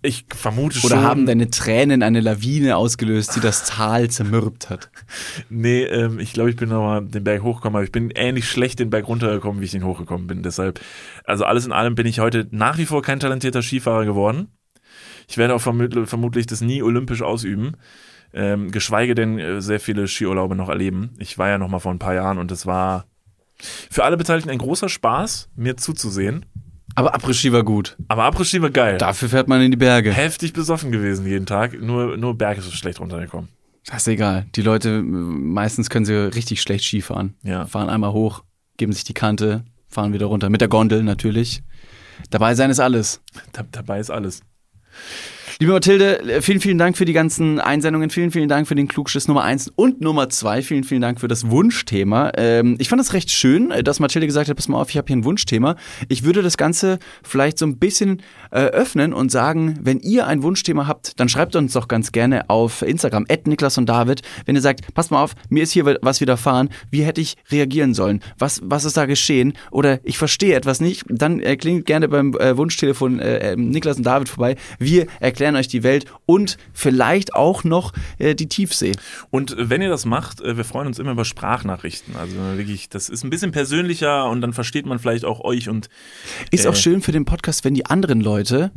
[0.01, 1.03] Ich, vermute Oder schon.
[1.03, 4.89] haben deine Tränen eine Lawine ausgelöst, die das Tal zermürbt hat?
[5.49, 8.79] Nee, ähm, ich glaube, ich bin nochmal den Berg hochgekommen, aber ich bin ähnlich schlecht
[8.79, 10.41] den Berg runtergekommen, wie ich den hochgekommen bin.
[10.41, 10.79] Deshalb,
[11.25, 14.47] also alles in allem bin ich heute nach wie vor kein talentierter Skifahrer geworden.
[15.27, 17.73] Ich werde auch vermut vermutlich das nie olympisch ausüben.
[18.33, 21.11] Ähm, geschweige denn äh, sehr viele Skiurlaube noch erleben.
[21.19, 23.05] Ich war ja noch mal vor ein paar Jahren und es war
[23.59, 26.45] für alle Beteiligten ein großer Spaß, mir zuzusehen.
[26.95, 27.97] Aber Après-Ski war gut.
[28.07, 28.97] Aber Après-Ski war geil.
[28.97, 30.11] Dafür fährt man in die Berge.
[30.11, 31.79] Heftig besoffen gewesen jeden Tag.
[31.81, 33.49] Nur, nur Berg ist so schlecht runtergekommen.
[33.85, 34.45] Das ist egal.
[34.55, 37.35] Die Leute, meistens können sie richtig schlecht Ski fahren.
[37.43, 37.65] Ja.
[37.65, 38.43] Fahren einmal hoch,
[38.77, 40.49] geben sich die Kante, fahren wieder runter.
[40.49, 41.63] Mit der Gondel natürlich.
[42.29, 43.21] Dabei sein ist alles.
[43.53, 44.41] Da, dabei ist alles.
[45.61, 48.09] Liebe Mathilde, vielen, vielen Dank für die ganzen Einsendungen.
[48.09, 50.63] Vielen, vielen Dank für den Klugschiss Nummer eins und Nummer zwei.
[50.63, 52.31] Vielen, vielen Dank für das Wunschthema.
[52.35, 55.05] Ähm, ich fand das recht schön, dass Mathilde gesagt hat, pass mal auf, ich habe
[55.05, 55.75] hier ein Wunschthema.
[56.09, 60.41] Ich würde das Ganze vielleicht so ein bisschen äh, öffnen und sagen, wenn ihr ein
[60.41, 64.61] Wunschthema habt, dann schreibt uns doch ganz gerne auf Instagram, Niklas und David, wenn ihr
[64.61, 68.21] sagt, pass mal auf, mir ist hier was widerfahren, wie hätte ich reagieren sollen?
[68.39, 69.53] Was, was ist da geschehen?
[69.69, 74.07] Oder ich verstehe etwas nicht, dann äh, klingt gerne beim äh, Wunschtelefon äh, Niklas und
[74.07, 74.55] David vorbei.
[74.79, 78.93] Wir erklären euch die Welt und vielleicht auch noch äh, die Tiefsee.
[79.29, 82.15] Und äh, wenn ihr das macht, äh, wir freuen uns immer über Sprachnachrichten.
[82.15, 85.89] Also wirklich, das ist ein bisschen persönlicher und dann versteht man vielleicht auch euch und
[86.51, 86.69] Ist Äh.
[86.69, 88.71] auch schön für den Podcast, wenn die anderen Leute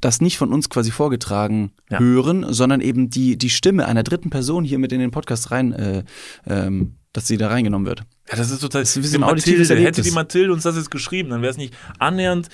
[0.00, 1.98] das nicht von uns quasi vorgetragen Ja.
[1.98, 5.72] hören, sondern eben die, die Stimme einer dritten Person hier mit in den Podcast rein,
[5.72, 6.04] äh,
[6.46, 8.04] ähm, dass sie da reingenommen wird.
[8.30, 8.82] Ja, das ist total.
[8.82, 11.56] Das ist ein auditives Mathilde, hätte die Mathilde uns das jetzt geschrieben, dann wäre es
[11.56, 12.48] nicht annähernd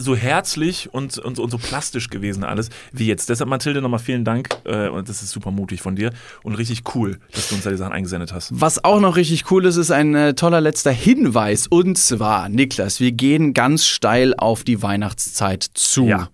[0.00, 3.28] so herzlich und, und, so- und so plastisch gewesen alles wie jetzt.
[3.28, 4.48] Deshalb, Mathilde, nochmal vielen Dank.
[4.64, 7.70] Äh, und das ist super mutig von dir und richtig cool, dass du uns da
[7.70, 8.50] die Sachen eingesendet hast.
[8.52, 11.66] Was auch noch richtig cool ist, ist ein äh, toller letzter Hinweis.
[11.66, 16.06] Und zwar, Niklas, wir gehen ganz steil auf die Weihnachtszeit zu.
[16.06, 16.28] Ja.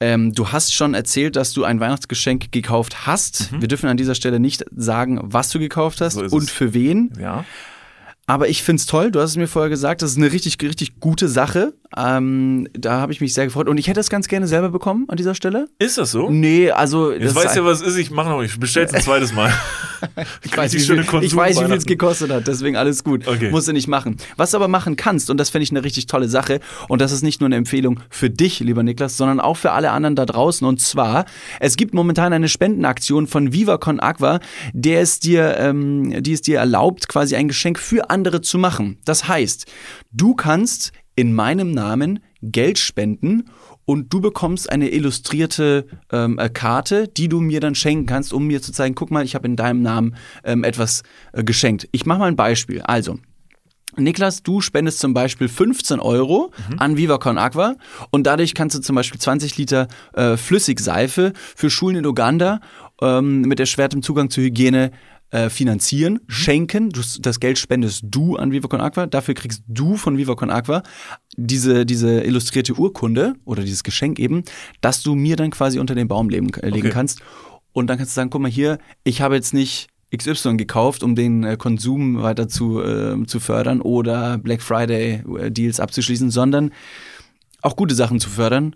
[0.00, 3.50] Ähm, du hast schon erzählt, dass du ein Weihnachtsgeschenk gekauft hast.
[3.60, 6.28] Wir dürfen an dieser Stelle nicht sagen, was du gekauft hast Mhm.
[6.28, 6.50] So und es.
[6.50, 7.12] für wen.
[7.20, 7.44] Ja.
[8.28, 11.00] Aber ich find's toll, du hast es mir vorher gesagt, das ist eine richtig, richtig
[11.00, 11.72] gute Sache.
[11.96, 13.68] Ähm, da habe ich mich sehr gefreut.
[13.68, 15.68] Und ich hätte es ganz gerne selber bekommen an dieser Stelle.
[15.78, 16.28] Ist das so?
[16.28, 17.10] Nee, also.
[17.10, 17.96] Jetzt weißt du ja, was es ist.
[17.96, 19.50] Ich mache noch, ich bestell's ein zweites Mal.
[20.44, 23.26] ich weiß, wie viel, ich weiß, wie viel es gekostet hat, deswegen alles gut.
[23.26, 23.50] Okay.
[23.50, 24.18] Musst du nicht machen.
[24.36, 27.12] Was du aber machen kannst, und das finde ich eine richtig tolle Sache, und das
[27.12, 30.26] ist nicht nur eine Empfehlung für dich, lieber Niklas, sondern auch für alle anderen da
[30.26, 30.66] draußen.
[30.66, 31.24] Und zwar,
[31.58, 34.40] es gibt momentan eine Spendenaktion von Viva Con Aqua,
[34.74, 38.98] der es dir, ähm, die es dir erlaubt, quasi ein Geschenk für andere zu machen.
[39.04, 39.66] Das heißt,
[40.12, 43.50] du kannst in meinem Namen Geld spenden
[43.84, 48.46] und du bekommst eine illustrierte ähm, äh, Karte, die du mir dann schenken kannst, um
[48.46, 50.14] mir zu zeigen, guck mal, ich habe in deinem Namen
[50.44, 51.02] ähm, etwas
[51.32, 51.88] äh, geschenkt.
[51.90, 52.82] Ich mache mal ein Beispiel.
[52.82, 53.18] Also,
[53.96, 57.74] Niklas, du spendest zum Beispiel 15 Euro an Viva Con Aqua
[58.10, 62.60] und dadurch kannst du zum Beispiel 20 Liter äh, Flüssigseife für Schulen in Uganda
[63.00, 64.92] ähm, mit erschwertem Zugang zur Hygiene
[65.30, 66.90] äh, finanzieren, schenken.
[66.90, 69.06] Du, das Geld spendest du an Viva Con Aqua.
[69.06, 70.82] Dafür kriegst du von Viva Con Aqua
[71.36, 74.42] diese, diese illustrierte Urkunde oder dieses Geschenk eben,
[74.80, 76.90] dass du mir dann quasi unter den Baum legen, äh, legen Okay.
[76.90, 77.20] kannst.
[77.72, 81.14] Und dann kannst du sagen, guck mal hier, ich habe jetzt nicht XY gekauft, um
[81.14, 86.72] den äh, Konsum weiter zu, äh, zu fördern oder Black Friday äh, Deals abzuschließen, sondern
[87.60, 88.74] auch gute Sachen zu fördern.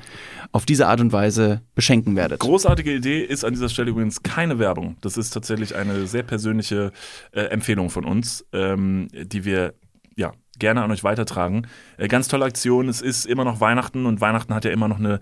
[0.53, 2.41] auf diese Art und Weise beschenken werdet.
[2.41, 4.97] Großartige Idee ist an dieser Stelle übrigens keine Werbung.
[5.01, 6.93] Das ist tatsächlich eine sehr persönliche
[7.31, 9.75] äh, Empfehlung von uns, ähm, die wir
[10.15, 11.67] ja gerne an euch weitertragen.
[11.97, 12.89] Äh, ganz tolle Aktion.
[12.89, 15.21] Es ist immer noch Weihnachten und Weihnachten hat ja immer noch eine,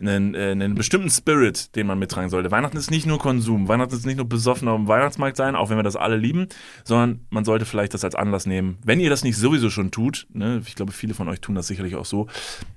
[0.00, 2.50] einen, äh, einen bestimmten Spirit, den man mittragen sollte.
[2.50, 3.68] Weihnachten ist nicht nur Konsum.
[3.68, 6.48] Weihnachten ist nicht nur besoffen auf dem Weihnachtsmarkt sein, auch wenn wir das alle lieben,
[6.84, 8.78] sondern man sollte vielleicht das als Anlass nehmen.
[8.84, 11.66] Wenn ihr das nicht sowieso schon tut, ne, ich glaube, viele von euch tun das
[11.66, 12.28] sicherlich auch so,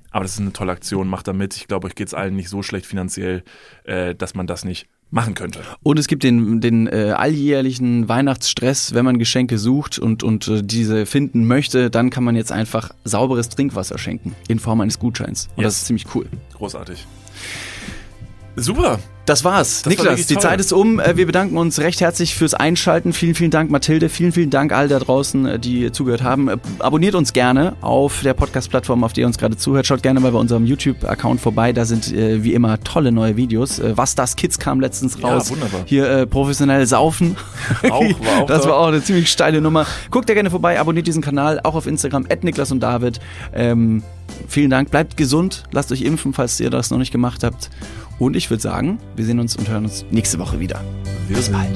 [0.10, 1.56] aber das ist eine tolle Aktion, macht da mit.
[1.56, 3.44] Ich glaube, euch geht es allen nicht so schlecht finanziell,
[3.86, 5.60] äh, dass man das nicht machen könnte.
[5.84, 10.64] Und es gibt den, den äh, alljährlichen Weihnachtsstress, wenn man Geschenke sucht und, und äh,
[10.64, 15.48] diese finden möchte, dann kann man jetzt einfach sauberes Trinkwasser schenken in Form eines Gutscheins.
[15.56, 15.82] Und das Yes.
[15.82, 16.26] ist ziemlich cool.
[16.58, 17.06] Großartig.
[18.56, 19.00] Super.
[19.26, 19.84] Das war's.
[19.84, 20.38] Das war Niklas, wirklich die.
[20.38, 21.00] Zeit ist um.
[21.00, 23.14] Äh, Wir bedanken uns recht herzlich fürs Einschalten.
[23.14, 24.10] Vielen, vielen Dank, Mathilde.
[24.10, 26.50] Vielen, vielen Dank all da draußen, äh, die zugehört haben.
[26.50, 29.86] Äh, Abonniert uns gerne auf der Podcast-Plattform, auf der ihr uns gerade zuhört.
[29.86, 31.72] Schaut gerne mal bei unserem YouTube-Account vorbei.
[31.72, 33.80] Da sind äh, wie immer tolle neue Videos.
[33.96, 35.52] Was das Kids kam letztens Ja, raus.
[35.52, 35.82] wunderbar.
[35.86, 37.38] Hier äh, professionell saufen.
[37.90, 38.70] Auch, war auch das da.
[38.70, 39.86] war auch eine ziemlich steile Nummer.
[40.10, 43.20] Guckt da gerne vorbei, abonniert diesen Kanal, auch auf Instagram, Niklas und David.
[43.54, 44.04] Ähm,
[44.48, 47.70] vielen Dank, bleibt gesund, lasst euch impfen, falls ihr das noch nicht gemacht habt.
[48.22, 50.80] Und ich würde sagen, wir sehen uns und hören uns nächste Woche wieder.
[51.28, 51.72] Bis bald.